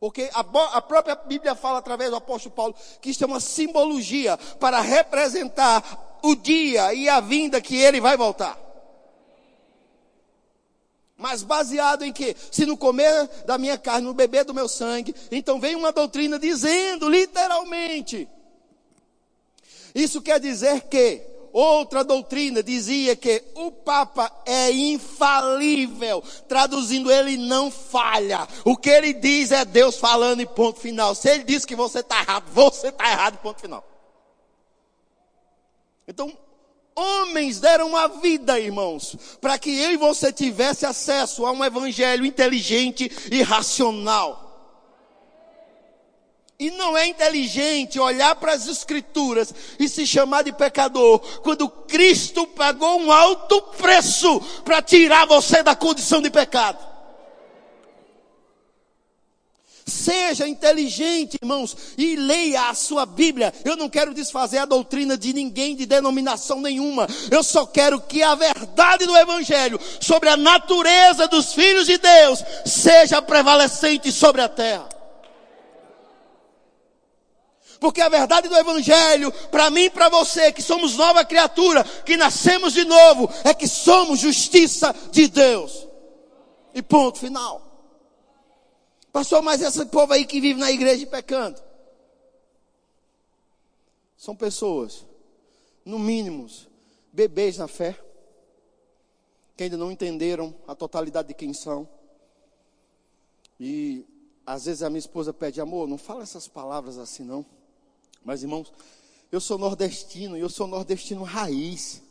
[0.03, 4.35] Porque a, a, própria Bíblia fala através do apóstolo Paulo que isso é uma simbologia
[4.59, 8.59] para representar o dia e a vinda que ele vai voltar.
[11.15, 12.35] Mas baseado em que?
[12.51, 16.37] Se no comer da minha carne, no beber do meu sangue, então vem uma doutrina
[16.37, 18.27] dizendo, literalmente.
[19.95, 27.69] Isso quer dizer que outra doutrina dizia que o Papa é infalível, traduzindo, ele não
[27.69, 28.47] falha.
[28.65, 31.13] O que ele diz é Deus falando e ponto final.
[31.13, 33.87] Se ele diz que você está errado, você está errado, ponto final.
[36.07, 36.35] Então,
[36.95, 42.25] homens deram a vida, irmãos, para que eu e você tivesse acesso a um evangelho
[42.25, 44.42] inteligente e racional.
[46.63, 52.47] E não é inteligente olhar para as Escrituras e se chamar de pecador, quando Cristo
[52.47, 56.79] pagou um alto preço para tirar você da condição de pecado.
[59.85, 63.53] Seja inteligente, irmãos, e leia a sua Bíblia.
[63.65, 67.09] Eu não quero desfazer a doutrina de ninguém de denominação nenhuma.
[67.29, 72.41] Eu só quero que a verdade do Evangelho sobre a natureza dos filhos de Deus
[72.65, 74.92] seja prevalecente sobre a terra.
[77.83, 82.15] Porque a verdade do Evangelho, para mim e para você, que somos nova criatura, que
[82.15, 85.85] nascemos de novo, é que somos justiça de Deus.
[86.73, 87.61] E ponto final.
[89.11, 91.61] Pastor, mas esse povo aí que vive na igreja pecando.
[94.15, 95.05] São pessoas,
[95.83, 96.49] no mínimo,
[97.11, 97.99] bebês na fé,
[99.57, 101.85] que ainda não entenderam a totalidade de quem são.
[103.59, 104.05] E
[104.45, 107.45] às vezes a minha esposa pede, amor, não fala essas palavras assim não.
[108.23, 108.71] Mas irmãos,
[109.31, 112.01] eu sou nordestino e eu sou nordestino raiz.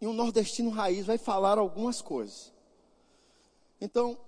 [0.00, 2.52] E um nordestino raiz vai falar algumas coisas.
[3.80, 4.18] Então,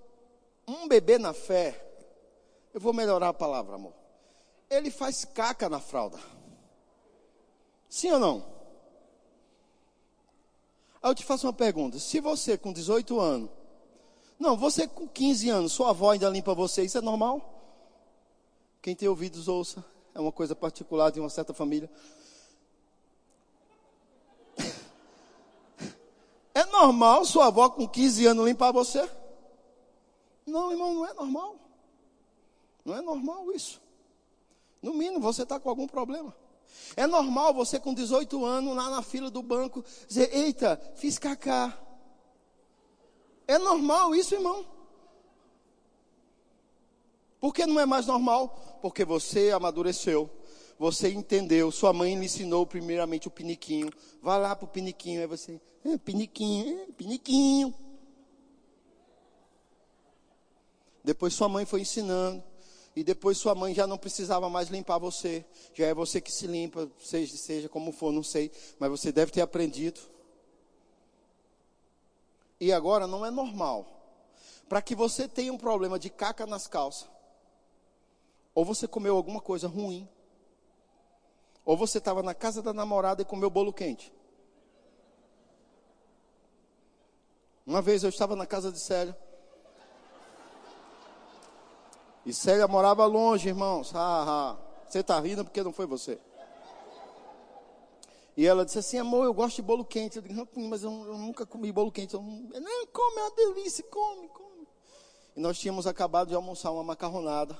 [0.67, 1.81] um bebê na fé,
[2.73, 3.93] eu vou melhorar a palavra, amor.
[4.69, 6.19] Ele faz caca na fralda.
[7.87, 8.55] Sim ou não?
[11.01, 11.99] Aí eu te faço uma pergunta.
[11.99, 13.49] Se você com 18 anos,
[14.39, 17.54] não, você com 15 anos, sua avó ainda limpa você, isso é normal?
[18.85, 19.83] Quem tem ouvidos, ouça.
[20.13, 21.89] É uma coisa particular de uma certa família.
[26.53, 29.09] É normal sua avó com 15 anos limpar você?
[30.45, 31.55] Não, irmão, não é normal.
[32.85, 33.81] Não é normal isso.
[34.83, 36.35] No mínimo, você está com algum problema.
[36.95, 41.75] É normal você com 18 anos lá na fila do banco dizer: Eita, fiz cacá.
[43.47, 44.75] É normal isso, irmão.
[47.45, 48.74] Por que não é mais normal?
[48.85, 50.29] Porque você amadureceu,
[50.77, 53.89] você entendeu, sua mãe lhe ensinou primeiramente o piniquinho.
[54.21, 57.73] Vai lá para o piniquinho, aí você, é, piniquinho, é, piniquinho.
[61.03, 62.43] Depois sua mãe foi ensinando.
[62.95, 65.43] E depois sua mãe já não precisava mais limpar você.
[65.73, 68.51] Já é você que se limpa, seja, seja como for, não sei.
[68.77, 69.99] Mas você deve ter aprendido.
[72.59, 73.87] E agora não é normal.
[74.69, 77.14] Para que você tenha um problema de caca nas calças,
[78.55, 80.07] ou você comeu alguma coisa ruim.
[81.65, 84.13] Ou você estava na casa da namorada e comeu bolo quente.
[87.65, 89.17] Uma vez eu estava na casa de Célia.
[92.25, 93.93] E Célia morava longe, irmãos.
[93.93, 94.57] Ah, ah.
[94.87, 96.17] Você está rindo porque não foi você.
[98.37, 100.17] E ela disse assim, amor, eu gosto de bolo quente.
[100.17, 102.13] Eu disse, mas eu, eu nunca comi bolo quente.
[102.13, 104.67] Eu, não, come, é uma delícia, come, come.
[105.35, 107.57] E nós tínhamos acabado de almoçar uma macarronada.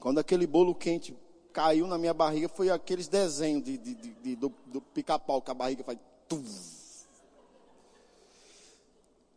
[0.00, 1.16] Quando aquele bolo quente
[1.52, 5.54] caiu na minha barriga, foi aqueles desenhos de, de, de, do, do pica-pau, que a
[5.54, 5.98] barriga faz.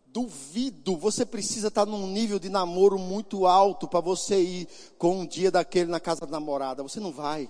[0.06, 5.26] Duvido, você precisa estar num nível de namoro muito alto para você ir com um
[5.26, 6.84] dia daquele na casa da namorada.
[6.84, 7.50] Você não vai.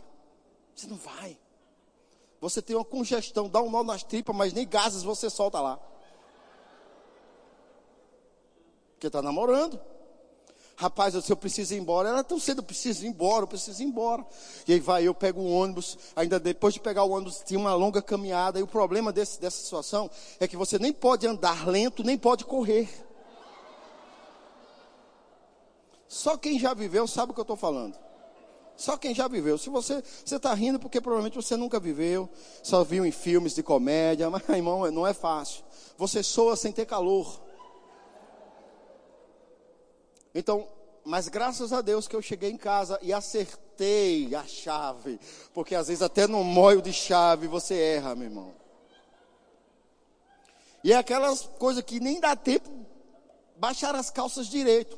[0.75, 1.37] Você não vai.
[2.39, 5.79] Você tem uma congestão, dá um nó nas tripas, mas nem gases você solta lá.
[8.93, 9.79] Porque está namorando.
[10.81, 13.85] Rapaz, eu, preciso ir embora, ela tão cedo, eu preciso ir embora, eu preciso ir
[13.85, 14.25] embora.
[14.67, 17.75] E aí vai, eu pego o ônibus, ainda depois de pegar o ônibus, tinha uma
[17.75, 18.59] longa caminhada.
[18.59, 20.09] E o problema desse, dessa situação
[20.39, 22.89] é que você nem pode andar lento, nem pode correr.
[26.07, 27.95] Só quem já viveu sabe o que eu estou falando.
[28.75, 29.59] Só quem já viveu.
[29.59, 32.27] Se você está rindo porque provavelmente você nunca viveu,
[32.63, 35.63] só viu em filmes de comédia, mas irmão, não é fácil.
[35.95, 37.50] Você soa sem ter calor.
[40.33, 40.67] Então,
[41.03, 45.19] mas graças a Deus que eu cheguei em casa e acertei a chave,
[45.53, 48.53] porque às vezes até no moio de chave você erra, meu irmão.
[50.83, 52.69] E é aquelas coisas que nem dá tempo
[53.55, 54.97] baixar as calças direito.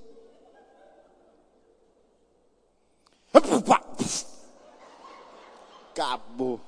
[5.92, 6.60] Acabou.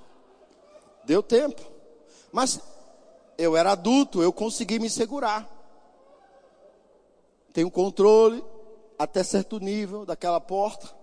[1.03, 1.61] Deu tempo.
[2.31, 2.59] Mas
[3.37, 5.49] eu era adulto, eu consegui me segurar.
[7.53, 8.43] Tenho controle
[8.97, 10.95] até certo nível daquela porta.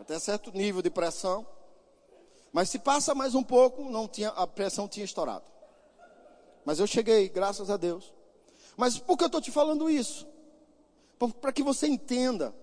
[0.00, 1.46] Até certo nível de pressão.
[2.52, 5.44] Mas se passa mais um pouco, não tinha, a pressão tinha estourado.
[6.64, 8.12] Mas eu cheguei, graças a Deus.
[8.76, 10.26] Mas por que eu estou te falando isso?
[11.40, 12.54] Para que você entenda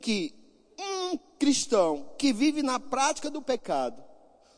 [0.00, 0.34] que
[0.78, 4.02] um cristão que vive na prática do pecado,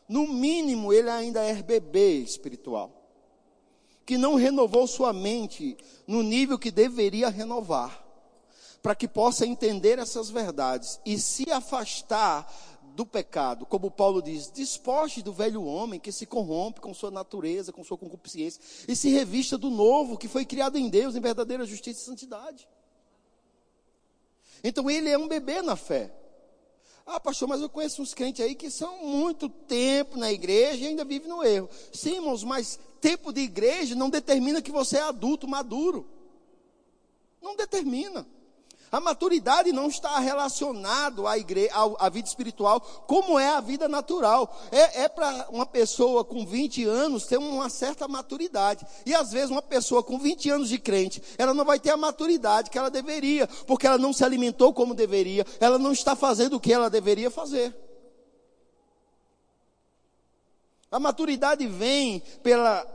[0.09, 2.93] no mínimo ele ainda é bebê espiritual,
[4.05, 5.77] que não renovou sua mente
[6.07, 8.04] no nível que deveria renovar,
[8.85, 12.47] para que possa entender essas verdades e se afastar
[12.95, 17.73] do pecado, como Paulo diz, despoje do velho homem que se corrompe com sua natureza,
[17.73, 21.65] com sua concupiscência, e se revista do novo que foi criado em Deus em verdadeira
[21.65, 22.69] justiça e santidade.
[24.63, 26.15] Então ele é um bebê na fé.
[27.07, 30.89] Ah, pastor, mas eu conheço uns crentes aí que são muito tempo na igreja e
[30.89, 31.71] ainda vivem no erro.
[31.91, 36.07] Sim, irmãos, mas tempo de igreja não determina que você é adulto, maduro.
[37.41, 38.27] Não determina.
[38.95, 41.33] A maturidade não está relacionado à,
[41.99, 44.57] à, vida espiritual, como é a vida natural.
[44.71, 48.87] É, é para uma pessoa com 20 anos ter uma certa maturidade.
[49.05, 51.97] E às vezes uma pessoa com 20 anos de crente, ela não vai ter a
[51.97, 56.55] maturidade que ela deveria, porque ela não se alimentou como deveria, ela não está fazendo
[56.55, 57.77] o que ela deveria fazer.
[60.89, 62.87] A maturidade vem pela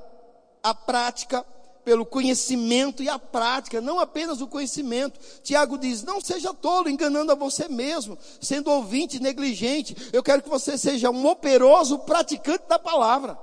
[0.64, 1.45] a prática
[1.90, 5.20] pelo conhecimento e a prática, não apenas o conhecimento.
[5.42, 9.96] Tiago diz: não seja tolo, enganando a você mesmo, sendo ouvinte negligente.
[10.14, 13.40] Eu quero que você seja um operoso praticante da palavra.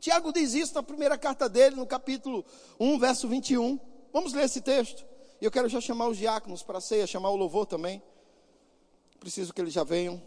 [0.00, 2.46] Tiago diz isso na primeira carta dele, no capítulo
[2.80, 3.78] 1, verso 21.
[4.10, 5.04] Vamos ler esse texto.
[5.38, 8.02] E eu quero já chamar os diáconos para a ceia, chamar o louvor também.
[9.20, 10.18] Preciso que eles já venham.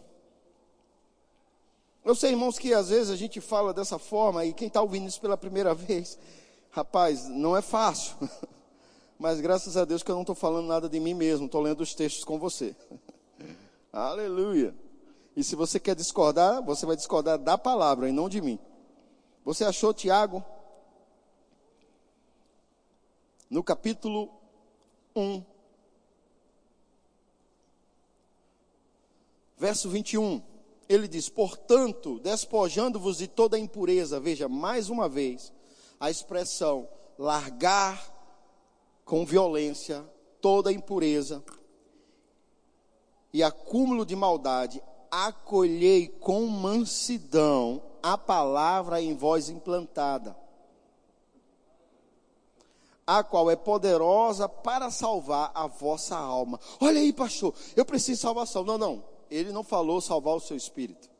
[2.04, 5.08] Eu sei, irmãos, que às vezes a gente fala dessa forma, e quem está ouvindo
[5.08, 6.16] isso pela primeira vez,
[6.70, 8.16] Rapaz, não é fácil.
[9.18, 11.80] Mas graças a Deus que eu não estou falando nada de mim mesmo, estou lendo
[11.80, 12.76] os textos com você.
[13.92, 14.74] Aleluia.
[15.34, 18.58] E se você quer discordar, você vai discordar da palavra e não de mim.
[19.44, 20.44] Você achou Tiago?
[23.48, 24.30] No capítulo
[25.14, 25.42] 1,
[29.56, 30.42] verso 21,
[30.88, 35.52] ele diz: Portanto, despojando-vos de toda impureza, veja, mais uma vez,
[35.98, 36.88] a expressão
[37.18, 38.14] largar
[39.04, 40.04] com violência
[40.40, 41.42] toda impureza
[43.32, 50.36] e acúmulo de maldade, acolhei com mansidão a palavra em voz implantada,
[53.06, 56.58] a qual é poderosa para salvar a vossa alma.
[56.80, 58.64] Olha aí, pastor, eu preciso de salvação.
[58.64, 61.15] Não, não, ele não falou salvar o seu espírito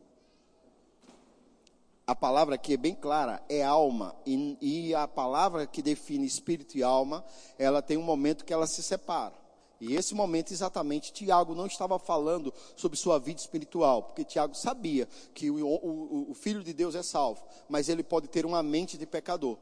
[2.06, 4.14] a palavra aqui é bem clara, é alma.
[4.24, 7.24] E, e, a palavra que define espírito e alma,
[7.58, 9.34] ela tem um momento que ela se separa.
[9.80, 15.08] E esse momento, exatamente, Tiago não estava falando sobre sua vida espiritual, porque Tiago sabia
[15.34, 18.96] que o, o, o Filho de Deus é salvo, mas ele pode ter uma mente
[18.96, 19.58] de pecador.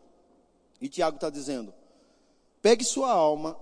[0.81, 1.73] E Tiago está dizendo:
[2.61, 3.59] pegue sua alma,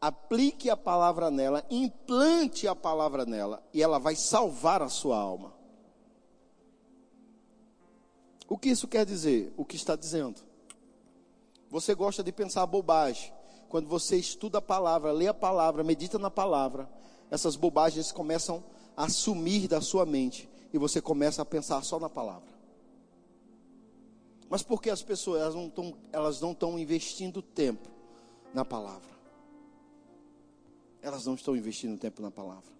[0.00, 5.61] aplique a palavra nela, implante a palavra nela, e ela vai salvar a sua alma.
[8.52, 9.50] O que isso quer dizer?
[9.56, 10.42] O que está dizendo.
[11.70, 13.32] Você gosta de pensar bobagem.
[13.66, 16.86] Quando você estuda a palavra, lê a palavra, medita na palavra,
[17.30, 18.62] essas bobagens começam
[18.94, 22.52] a sumir da sua mente e você começa a pensar só na palavra.
[24.50, 27.88] Mas por que as pessoas elas não estão, elas não estão investindo tempo
[28.52, 29.12] na palavra?
[31.00, 32.70] Elas não estão investindo tempo na palavra.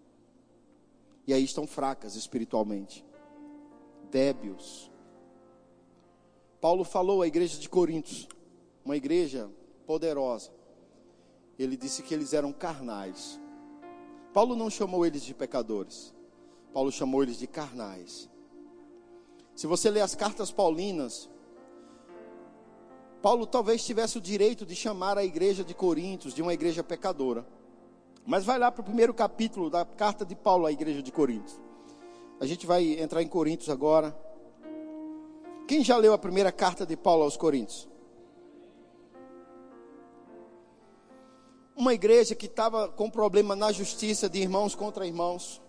[1.26, 3.02] E aí estão fracas espiritualmente,
[4.10, 4.91] débeis,
[6.62, 8.28] Paulo falou à igreja de Coríntios,
[8.84, 9.50] uma igreja
[9.84, 10.52] poderosa.
[11.58, 13.40] Ele disse que eles eram carnais.
[14.32, 16.14] Paulo não chamou eles de pecadores.
[16.72, 18.30] Paulo chamou eles de carnais.
[19.56, 21.28] Se você ler as cartas paulinas,
[23.20, 27.44] Paulo talvez tivesse o direito de chamar a igreja de Coríntios de uma igreja pecadora.
[28.24, 31.60] Mas vai lá para o primeiro capítulo da carta de Paulo à igreja de Coríntios.
[32.38, 34.16] A gente vai entrar em Coríntios agora.
[35.66, 37.88] Quem já leu a primeira carta de Paulo aos Coríntios?
[41.74, 45.60] Uma igreja que estava com problema na justiça de irmãos contra irmãos.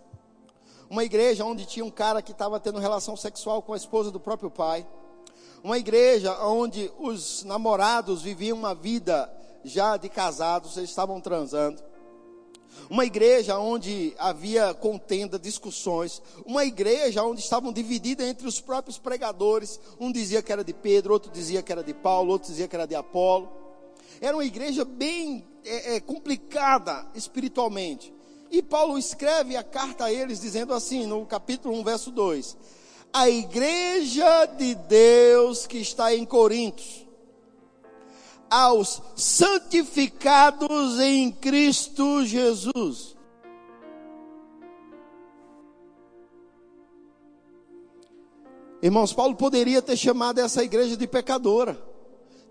[0.90, 4.20] Uma igreja onde tinha um cara que estava tendo relação sexual com a esposa do
[4.20, 4.86] próprio pai.
[5.64, 9.32] Uma igreja onde os namorados viviam uma vida
[9.64, 11.82] já de casados, eles estavam transando.
[12.90, 16.22] Uma igreja onde havia contenda, discussões.
[16.46, 19.80] Uma igreja onde estavam divididas entre os próprios pregadores.
[20.00, 22.76] Um dizia que era de Pedro, outro dizia que era de Paulo, outro dizia que
[22.76, 23.50] era de Apolo.
[24.22, 28.14] Era uma igreja bem é, é, complicada espiritualmente.
[28.52, 32.58] E Paulo escreve a carta a eles dizendo assim, no capítulo 1, verso 2:
[33.12, 37.03] A igreja de Deus que está em Corintos
[38.50, 43.16] aos santificados em Cristo Jesus.
[48.82, 51.94] Irmãos, Paulo poderia ter chamado essa igreja de pecadora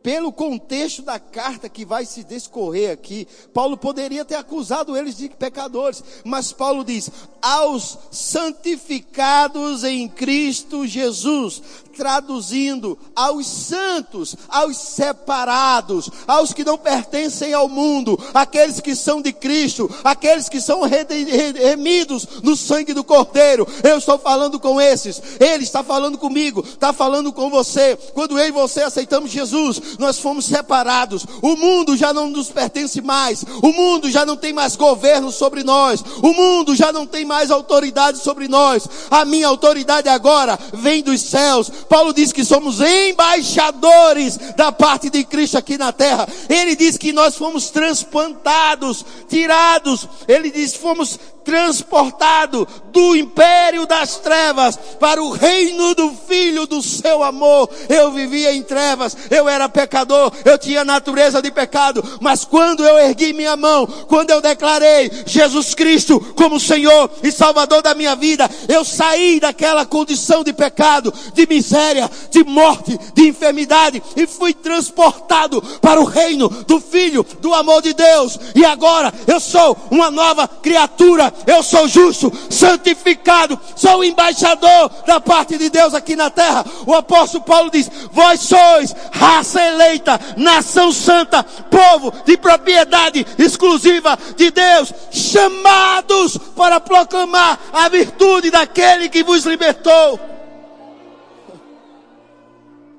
[0.02, 5.28] pelo contexto da carta que vai se discorrer aqui, Paulo poderia ter acusado eles de
[5.28, 11.62] pecadores, mas Paulo diz: aos santificados em Cristo Jesus,
[11.96, 19.32] traduzindo aos santos, aos separados, aos que não pertencem ao mundo, aqueles que são de
[19.32, 23.66] Cristo, aqueles que são remidos no sangue do Cordeiro.
[23.82, 27.96] Eu estou falando com esses, ele está falando comigo, está falando com você.
[28.14, 31.26] Quando eu e você aceitamos Jesus, nós fomos separados.
[31.40, 35.62] O mundo já não nos pertence mais, o mundo já não tem mais governo sobre
[35.62, 38.88] nós, o mundo já não tem mais autoridade sobre nós.
[39.10, 45.24] A minha autoridade agora vem dos céus Paulo diz que somos embaixadores da parte de
[45.24, 46.26] Cristo aqui na terra.
[46.48, 50.08] Ele diz que nós fomos transplantados, tirados.
[50.26, 56.82] Ele diz que fomos transportado do império das trevas para o reino do filho do
[56.82, 57.68] seu amor.
[57.88, 62.98] Eu vivia em trevas, eu era pecador, eu tinha natureza de pecado, mas quando eu
[62.98, 68.48] ergui minha mão, quando eu declarei Jesus Cristo como Senhor e Salvador da minha vida,
[68.68, 75.62] eu saí daquela condição de pecado, de miséria, de morte, de enfermidade e fui transportado
[75.80, 78.38] para o reino do filho do amor de Deus.
[78.54, 85.58] E agora eu sou uma nova criatura eu sou justo, santificado, sou embaixador da parte
[85.58, 86.64] de Deus aqui na terra.
[86.86, 94.50] O apóstolo Paulo diz: Vós sois raça eleita, nação santa, povo de propriedade exclusiva de
[94.50, 100.18] Deus, chamados para proclamar a virtude daquele que vos libertou.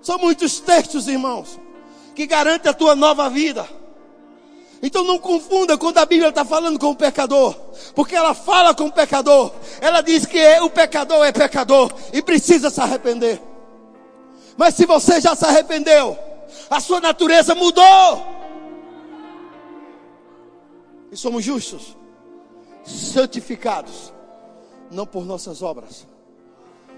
[0.02, 1.60] São muitos textos, irmãos,
[2.14, 3.66] que garantem a tua nova vida.
[4.86, 7.56] Então não confunda quando a Bíblia está falando com o pecador,
[7.96, 12.22] porque ela fala com o pecador, ela diz que é, o pecador é pecador e
[12.22, 13.42] precisa se arrepender.
[14.58, 16.20] Mas se você já se arrependeu,
[16.70, 18.28] a sua natureza mudou,
[21.10, 21.96] e somos justos,
[22.84, 24.12] santificados,
[24.92, 26.06] não por nossas obras,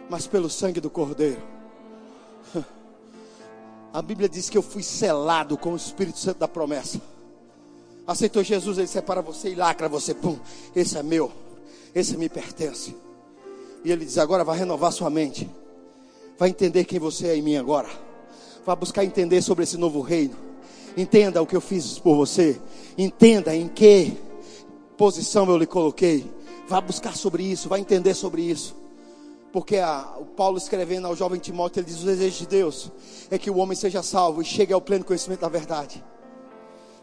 [0.09, 1.41] mas pelo sangue do Cordeiro.
[3.93, 6.99] A Bíblia diz que eu fui selado com o Espírito Santo da promessa
[8.07, 10.37] aceitou Jesus, ele separa você e lacra você, pum,
[10.75, 11.31] esse é meu,
[11.93, 12.95] esse me pertence.
[13.83, 15.49] E ele diz: agora vai renovar sua mente,
[16.37, 17.89] vai entender quem você é em mim agora,
[18.65, 20.35] vai buscar entender sobre esse novo reino.
[20.97, 22.59] Entenda o que eu fiz por você,
[22.97, 24.17] entenda em que
[24.97, 26.25] posição eu lhe coloquei.
[26.67, 28.75] Vá buscar sobre isso, vai entender sobre isso.
[29.51, 32.91] Porque a, o Paulo escrevendo ao jovem Timóteo, ele diz: o desejo de Deus
[33.29, 36.03] é que o homem seja salvo e chegue ao pleno conhecimento da verdade.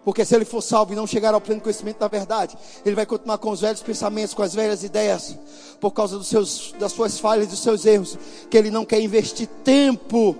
[0.04, 3.06] Porque se ele for salvo e não chegar ao pleno conhecimento da verdade, ele vai
[3.06, 5.38] continuar com os velhos pensamentos, com as velhas ideias,
[5.80, 8.18] por causa dos seus, das suas falhas, dos seus erros,
[8.50, 10.36] que ele não quer investir tempo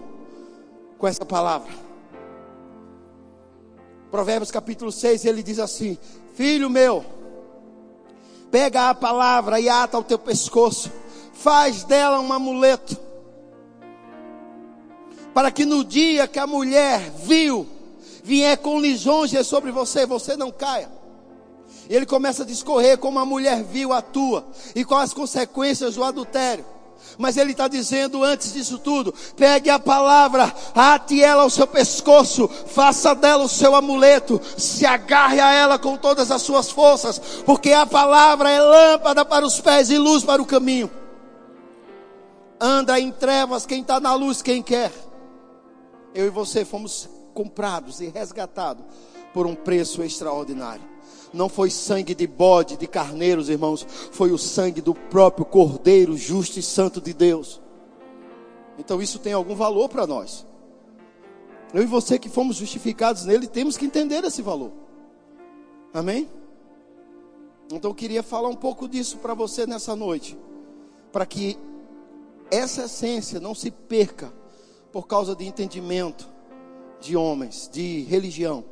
[0.98, 1.72] com essa palavra.
[4.10, 5.96] Provérbios capítulo 6, ele diz assim:
[6.34, 7.04] Filho meu,
[8.50, 10.90] pega a palavra e ata ao teu pescoço,
[11.32, 12.96] faz dela um amuleto,
[15.32, 17.66] para que no dia que a mulher viu,
[18.22, 20.90] vier com lisonjas sobre você, você não caia.
[21.88, 26.04] Ele começa a discorrer como a mulher viu a tua e quais as consequências do
[26.04, 26.64] adultério.
[27.18, 32.48] Mas ele está dizendo antes disso tudo: pegue a palavra, ate ela ao seu pescoço,
[32.48, 37.72] faça dela o seu amuleto, se agarre a ela com todas as suas forças, porque
[37.72, 40.90] a palavra é lâmpada para os pés e luz para o caminho.
[42.60, 44.92] Anda em trevas quem está na luz, quem quer.
[46.14, 48.84] Eu e você fomos comprados e resgatados
[49.32, 50.92] por um preço extraordinário.
[51.32, 56.58] não foi sangue de bode, de carneiros, irmãos, foi o sangue do próprio Cordeiro justo
[56.58, 57.60] e santo de Deus.
[58.78, 60.46] Então isso tem algum valor para nós.
[61.72, 64.72] Eu e você que fomos justificados nele, temos que entender esse valor.
[65.94, 66.28] Amém?
[67.72, 70.38] Então eu queria falar um pouco disso para você nessa noite,
[71.10, 71.58] para que
[72.50, 74.30] essa essência não se perca
[74.92, 76.28] por causa de entendimento
[77.02, 78.64] de homens, de religião.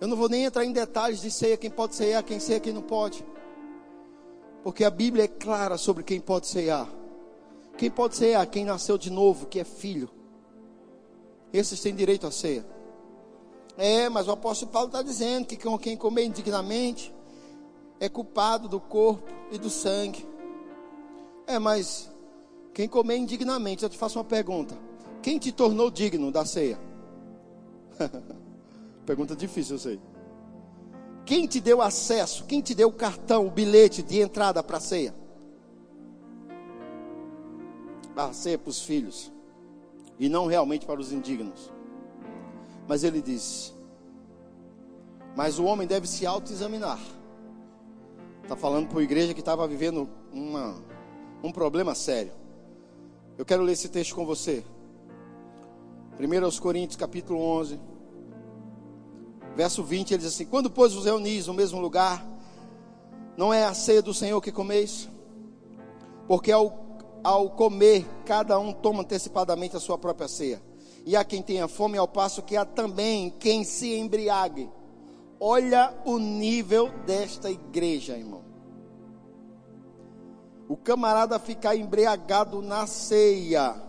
[0.00, 2.72] Eu não vou nem entrar em detalhes de ceia, quem pode ceiar, quem ceia, quem
[2.72, 3.24] não pode.
[4.64, 6.88] Porque a Bíblia é clara sobre quem pode ceiar.
[7.76, 8.44] Quem pode ceiar?
[8.48, 10.10] Quem nasceu de novo, que é filho.
[11.52, 12.66] Esses têm direito à ceia.
[13.76, 17.14] É, mas o apóstolo Paulo está dizendo que quem comer indignamente
[18.00, 20.26] é culpado do corpo e do sangue.
[21.46, 22.10] É, mas
[22.78, 24.78] quem comer indignamente, eu te faço uma pergunta:
[25.20, 26.78] quem te tornou digno da ceia?
[29.04, 30.00] Pergunta difícil, eu sei.
[31.26, 32.44] Quem te deu acesso?
[32.44, 35.12] Quem te deu o cartão, o bilhete de entrada para a ceia?
[38.14, 39.32] A ceia para os filhos.
[40.16, 41.72] E não realmente para os indignos.
[42.86, 43.74] Mas ele diz:
[45.34, 47.00] Mas o homem deve se autoexaminar.
[48.44, 50.80] Está falando para a igreja que estava vivendo uma,
[51.42, 52.38] um problema sério.
[53.38, 54.64] Eu quero ler esse texto com você.
[56.18, 57.78] 1 Coríntios capítulo 11.
[59.54, 62.26] Verso 20, ele diz assim: Quando, pois, vos reunis no mesmo lugar,
[63.36, 65.08] não é a ceia do Senhor que comeis?
[66.26, 70.60] Porque ao, ao comer, cada um toma antecipadamente a sua própria ceia.
[71.06, 74.68] E há quem tenha fome, ao passo que há também quem se embriague.
[75.38, 78.47] Olha o nível desta igreja, irmão.
[80.68, 83.88] O camarada ficar embriagado na ceia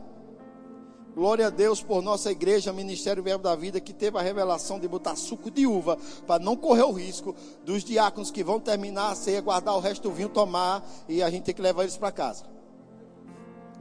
[1.20, 4.88] Glória a Deus por nossa igreja, Ministério Verbo da Vida, que teve a revelação de
[4.88, 9.16] botar suco de uva, para não correr o risco dos diáconos que vão terminar a
[9.16, 12.12] ceia, guardar o resto do vinho, tomar, e a gente tem que levar eles para
[12.12, 12.46] casa.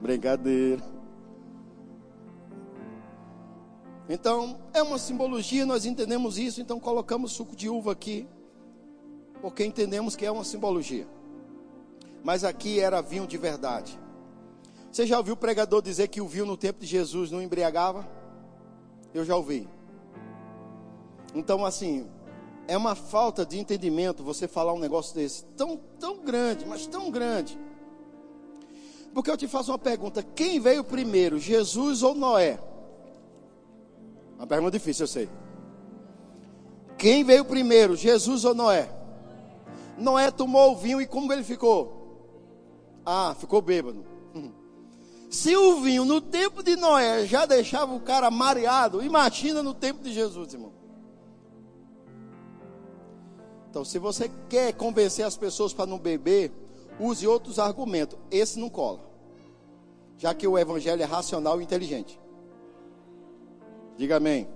[0.00, 0.82] Brincadeira.
[4.08, 8.26] Então, é uma simbologia, nós entendemos isso, então colocamos suco de uva aqui,
[9.40, 11.06] porque entendemos que é uma simbologia.
[12.22, 13.98] Mas aqui era vinho de verdade.
[14.90, 18.08] Você já ouviu o pregador dizer que o vinho no tempo de Jesus não embriagava?
[19.14, 19.68] Eu já ouvi.
[21.34, 22.08] Então, assim,
[22.66, 27.10] é uma falta de entendimento você falar um negócio desse, tão, tão grande, mas tão
[27.10, 27.58] grande.
[29.12, 32.58] Porque eu te faço uma pergunta: quem veio primeiro, Jesus ou Noé?
[34.36, 35.28] Uma pergunta difícil, eu sei.
[36.96, 38.88] Quem veio primeiro, Jesus ou Noé?
[39.96, 41.97] Noé tomou o vinho e como ele ficou?
[43.10, 44.04] Ah, ficou bêbado.
[45.30, 50.02] Se o vinho no tempo de Noé já deixava o cara mareado, imagina no tempo
[50.02, 50.74] de Jesus, irmão.
[53.70, 56.52] Então, se você quer convencer as pessoas para não beber,
[57.00, 58.18] use outros argumentos.
[58.30, 59.00] Esse não cola.
[60.18, 62.20] Já que o evangelho é racional e inteligente.
[63.96, 64.46] Diga amém.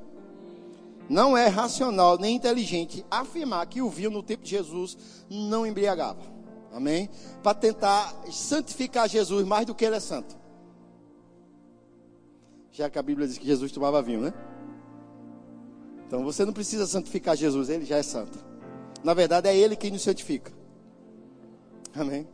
[1.09, 4.99] Não é racional nem inteligente afirmar que o vinho no tempo de Jesus
[5.31, 6.32] não embriagava.
[6.73, 7.11] Amém?
[7.43, 10.37] Para tentar santificar Jesus mais do que ele é santo.
[12.71, 14.33] Já que a Bíblia diz que Jesus tomava vinho, né?
[16.07, 18.39] Então você não precisa santificar Jesus, ele já é santo.
[19.05, 20.53] Na verdade, é ele quem nos santifica.
[21.95, 22.27] Amém?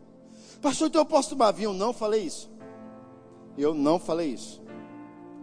[0.63, 1.73] Pastor, então eu posso tomar vinho?
[1.73, 2.51] Não falei isso.
[3.57, 4.63] Eu não falei isso.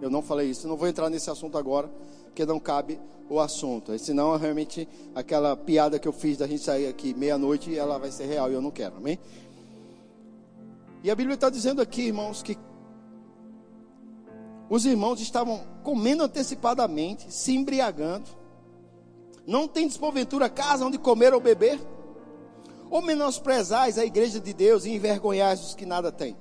[0.02, 0.66] Eu não falei isso.
[0.66, 1.90] Eu não vou entrar nesse assunto agora,
[2.26, 3.98] porque não cabe o assunto.
[3.98, 8.26] Senão, realmente, aquela piada que eu fiz da gente sair aqui meia-noite, ela vai ser
[8.26, 8.98] real e eu não quero.
[8.98, 9.20] Amém?
[11.04, 12.58] E a Bíblia está dizendo aqui, irmãos, que
[14.70, 18.26] os irmãos estavam comendo antecipadamente, se embriagando.
[19.46, 21.80] Não tem porventura casa onde comer ou beber?
[22.90, 26.36] Ou menosprezais a igreja de Deus e envergonhais os que nada têm?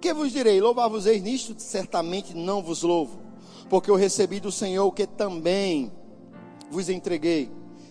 [0.00, 0.60] Que vos direi?
[0.60, 1.54] Louvar-vos-eis nisto?
[1.58, 3.18] Certamente não vos louvo,
[3.70, 5.92] porque eu recebi do Senhor o que também
[6.70, 7.48] vos entreguei.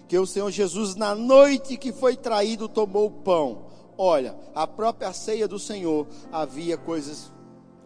[0.10, 3.66] Que o Senhor Jesus, na noite que foi traído, tomou o pão.
[3.98, 7.32] Olha, a própria ceia do Senhor havia coisas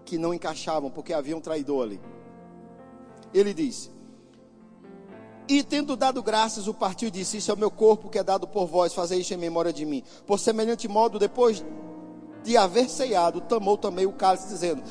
[0.04, 2.02] que não encaixavam, porque havia um traidor ali.
[3.32, 3.92] Ele disse:
[5.48, 8.24] E tendo dado graças, o partiu e disse: Isso é o meu corpo que é
[8.24, 10.04] dado por vós, fazei isso em memória de mim.
[10.26, 11.64] Por semelhante modo, depois
[12.44, 14.84] de haver ceado, tomou também o cálice, dizendo: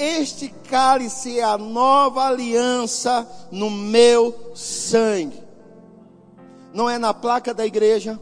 [0.00, 5.38] Este cálice é a nova aliança no meu sangue.
[6.72, 8.18] Não é na placa da igreja.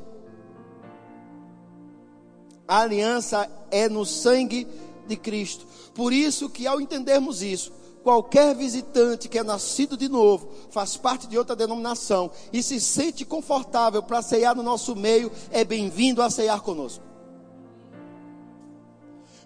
[2.66, 4.66] A aliança é no sangue
[5.06, 5.68] de Cristo.
[5.94, 7.70] Por isso que ao entendermos isso,
[8.02, 13.24] qualquer visitante que é nascido de novo, faz parte de outra denominação e se sente
[13.24, 17.07] confortável para ceiar no nosso meio, é bem-vindo a ceiar conosco.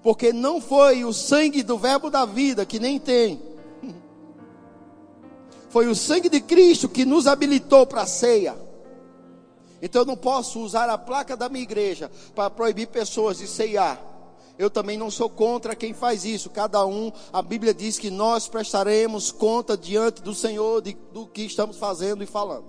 [0.02, 3.40] Porque não foi o sangue do Verbo da vida, que nem tem,
[5.72, 8.54] foi o sangue de Cristo que nos habilitou para a ceia.
[9.80, 13.98] Então eu não posso usar a placa da minha igreja para proibir pessoas de ceiar.
[14.58, 16.50] Eu também não sou contra quem faz isso.
[16.50, 21.40] Cada um, a Bíblia diz que nós prestaremos conta diante do Senhor de, do que
[21.40, 22.66] estamos fazendo e falando.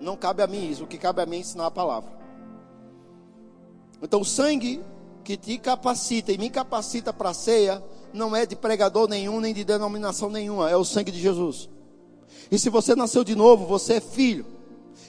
[0.00, 0.82] Não cabe a mim isso.
[0.82, 2.10] O que cabe a mim é ensinar a palavra.
[4.02, 4.80] Então, o sangue
[5.28, 7.84] que te capacita e me capacita para a ceia
[8.14, 10.70] não é de pregador nenhum, nem de denominação nenhuma.
[10.70, 11.68] É o sangue de Jesus.
[12.50, 14.46] E se você nasceu de novo, você é filho.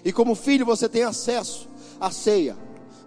[0.03, 1.69] E como filho, você tem acesso
[2.01, 2.57] à ceia.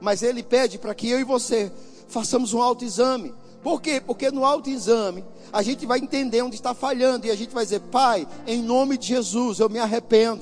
[0.00, 1.70] Mas ele pede para que eu e você
[2.08, 3.34] façamos um autoexame.
[3.62, 4.00] Por quê?
[4.00, 5.22] Porque no autoexame
[5.52, 8.96] a gente vai entender onde está falhando e a gente vai dizer: Pai, em nome
[8.96, 10.40] de Jesus, eu me arrependo.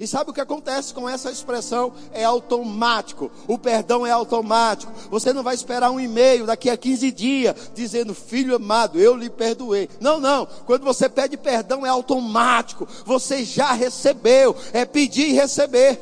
[0.00, 1.92] E sabe o que acontece com essa expressão?
[2.10, 3.30] É automático.
[3.46, 4.90] O perdão é automático.
[5.10, 9.28] Você não vai esperar um e-mail daqui a 15 dias dizendo, filho amado, eu lhe
[9.28, 9.90] perdoei.
[10.00, 10.46] Não, não.
[10.64, 12.88] Quando você pede perdão é automático.
[13.04, 14.56] Você já recebeu.
[14.72, 16.00] É pedir e receber.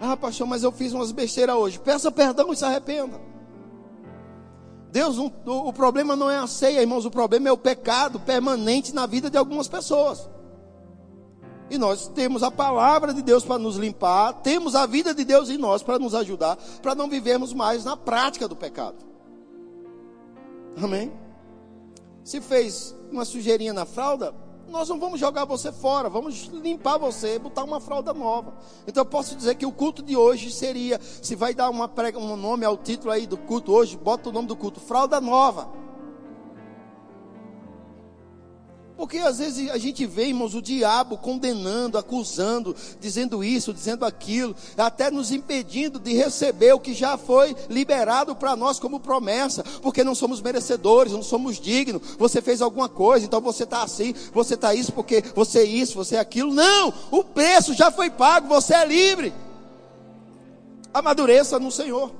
[0.00, 1.80] Ah, pastor, mas eu fiz umas besteiras hoje.
[1.80, 3.20] Peça perdão e se arrependa.
[4.92, 8.94] Deus, o, o problema não é a ceia, irmãos, o problema é o pecado permanente
[8.94, 10.28] na vida de algumas pessoas.
[11.72, 15.48] E nós temos a palavra de Deus para nos limpar, temos a vida de Deus
[15.48, 18.98] em nós para nos ajudar, para não vivermos mais na prática do pecado.
[20.76, 21.10] Amém?
[22.22, 24.34] Se fez uma sujeirinha na fralda,
[24.68, 28.52] nós não vamos jogar você fora, vamos limpar você, botar uma fralda nova.
[28.86, 32.18] Então eu posso dizer que o culto de hoje seria, se vai dar uma prega,
[32.18, 35.70] um nome ao título aí do culto hoje, bota o nome do culto, fralda nova.
[39.02, 44.54] Porque às vezes a gente vê, irmãos, o diabo condenando, acusando, dizendo isso, dizendo aquilo,
[44.78, 50.04] até nos impedindo de receber o que já foi liberado para nós como promessa, porque
[50.04, 52.14] não somos merecedores, não somos dignos.
[52.16, 55.96] Você fez alguma coisa, então você está assim, você está isso porque você é isso,
[55.96, 56.54] você é aquilo.
[56.54, 59.34] Não, o preço já foi pago, você é livre.
[60.94, 62.12] Amadureça no Senhor.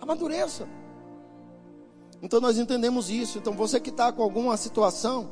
[0.00, 0.68] Amadureça.
[2.22, 3.38] Então nós entendemos isso.
[3.38, 5.28] Então você que está com alguma situação,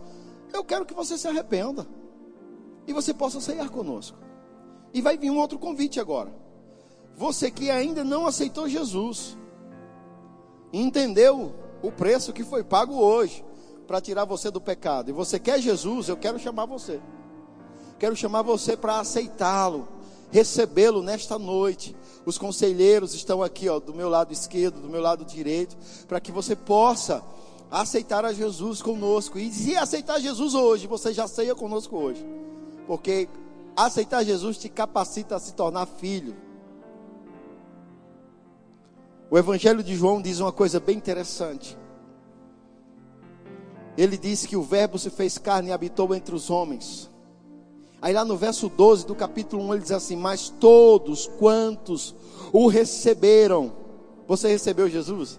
[0.52, 1.86] eu quero que você se arrependa
[2.86, 4.18] e você possa ceiar conosco.
[4.92, 6.32] E vai vir um outro convite agora.
[7.16, 9.36] Você que ainda não aceitou Jesus,
[10.72, 13.44] entendeu o preço que foi pago hoje
[13.86, 17.00] para tirar você do pecado, e você quer Jesus, eu quero chamar você.
[17.98, 19.88] Quero chamar você para aceitá-lo,
[20.30, 21.96] recebê-lo nesta noite.
[22.24, 25.76] Os conselheiros estão aqui, ó, do meu lado esquerdo, do meu lado direito,
[26.06, 27.24] para que você possa
[27.70, 29.38] aceitar a Jesus conosco.
[29.38, 32.24] E se aceitar Jesus hoje, você já ceia conosco hoje.
[32.86, 33.28] Porque
[33.76, 36.36] aceitar Jesus te capacita a se tornar filho.
[39.30, 41.76] O Evangelho de João diz uma coisa bem interessante.
[43.96, 47.10] Ele diz que o Verbo se fez carne e habitou entre os homens.
[48.00, 52.14] Aí lá no verso 12 do capítulo 1 ele diz assim: Mas todos quantos
[52.52, 53.72] o receberam,
[54.26, 55.38] você recebeu Jesus?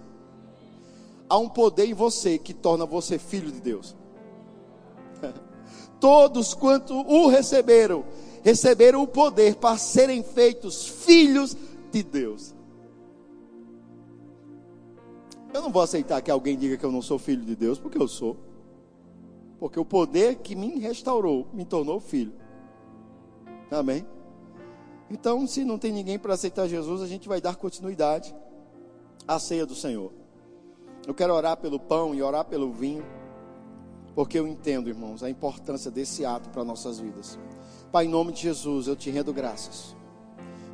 [1.30, 3.96] Há um poder em você que torna você filho de Deus.
[6.00, 8.04] Todos quanto o receberam,
[8.42, 11.56] receberam o poder para serem feitos filhos
[11.92, 12.52] de Deus.
[15.54, 17.98] Eu não vou aceitar que alguém diga que eu não sou filho de Deus, porque
[17.98, 18.36] eu sou.
[19.58, 22.32] Porque o poder que me restaurou me tornou filho.
[23.70, 24.06] Amém?
[25.08, 28.34] Então, se não tem ninguém para aceitar Jesus, a gente vai dar continuidade
[29.26, 30.19] à ceia do Senhor.
[31.10, 33.04] Eu quero orar pelo pão e orar pelo vinho,
[34.14, 37.36] porque eu entendo, irmãos, a importância desse ato para nossas vidas.
[37.90, 39.96] Pai, em nome de Jesus, eu te rendo graças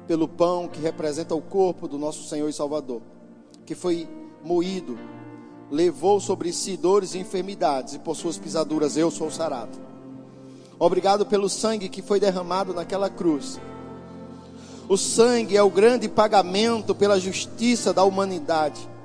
[0.06, 3.00] pelo pão que representa o corpo do nosso Senhor e Salvador,
[3.64, 4.06] que foi
[4.44, 4.98] moído,
[5.70, 9.78] levou sobre si dores e enfermidades, e por suas pisaduras eu sou sarado.
[10.78, 13.58] Obrigado pelo sangue que foi derramado naquela cruz.
[14.86, 18.95] O sangue é o grande pagamento pela justiça da humanidade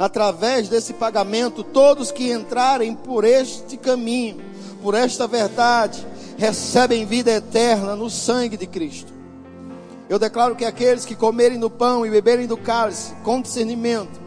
[0.00, 4.40] através desse pagamento, todos que entrarem por este caminho,
[4.82, 6.06] por esta verdade,
[6.38, 9.12] recebem vida eterna no sangue de Cristo.
[10.08, 14.18] Eu declaro que aqueles que comerem do pão e beberem do cálice com discernimento,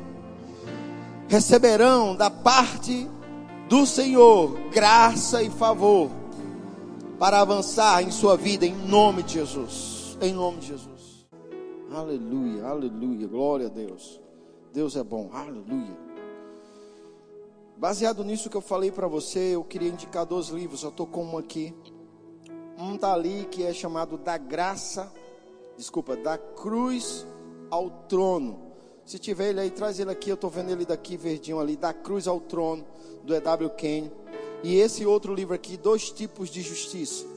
[1.28, 3.10] receberão da parte
[3.68, 6.12] do Senhor graça e favor
[7.18, 10.20] para avançar em sua vida em nome de Jesus.
[10.22, 11.26] Em nome de Jesus.
[11.92, 14.23] Aleluia, aleluia, glória a Deus.
[14.74, 15.96] Deus é bom, aleluia.
[17.78, 20.82] Baseado nisso que eu falei para você, eu queria indicar dois livros.
[20.82, 21.76] Eu estou com um aqui.
[22.76, 25.14] Um tá ali que é chamado Da Graça,
[25.78, 27.24] desculpa, Da Cruz
[27.70, 28.74] ao Trono.
[29.06, 30.32] Se tiver ele aí, traz ele aqui.
[30.32, 31.78] Eu estou vendo ele daqui, verdinho ali.
[31.78, 32.84] Da Cruz ao Trono,
[33.24, 33.70] do E.W.
[33.78, 34.12] Kane.
[34.64, 37.28] E esse outro livro aqui, Dois Tipos de Justiça.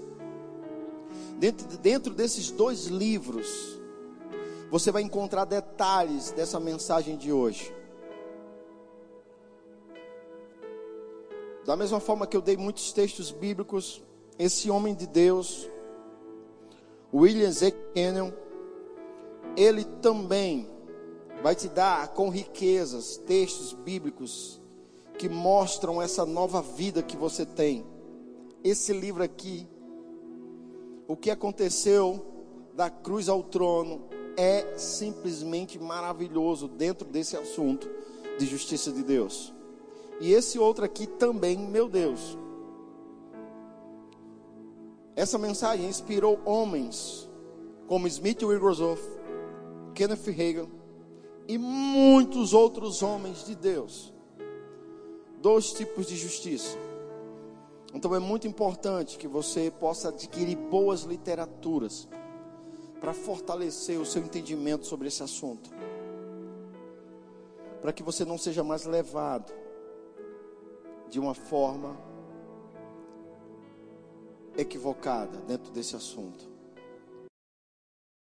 [1.39, 3.76] Dentro, dentro desses dois livros,
[4.79, 7.75] você vai encontrar detalhes dessa mensagem de hoje.
[11.65, 14.03] Da mesma forma que eu dei muitos textos bíblicos,
[14.39, 15.67] esse homem de Deus,
[17.13, 17.71] William Z.
[17.95, 18.31] Kenyon,
[19.57, 20.69] ele também
[21.43, 24.61] vai te dar com riquezas textos bíblicos
[25.17, 27.83] que mostram essa nova vida que você tem.
[28.63, 29.67] Esse livro aqui,
[31.09, 32.27] o que aconteceu
[32.75, 37.89] da cruz ao trono, é simplesmente maravilhoso dentro desse assunto
[38.39, 39.53] de justiça de Deus.
[40.21, 42.37] E esse outro aqui também, meu Deus.
[45.15, 47.29] Essa mensagem inspirou homens
[47.87, 49.03] como Smith Wigglesworth,
[49.95, 50.69] Kenneth Hagin
[51.49, 54.13] e muitos outros homens de Deus.
[55.41, 56.77] Dois tipos de justiça.
[57.95, 62.07] Então é muito importante que você possa adquirir boas literaturas
[63.07, 65.71] para fortalecer o seu entendimento sobre esse assunto.
[67.81, 69.55] Para que você não seja mais levado
[71.09, 71.97] de uma forma
[74.57, 76.56] equivocada dentro desse assunto.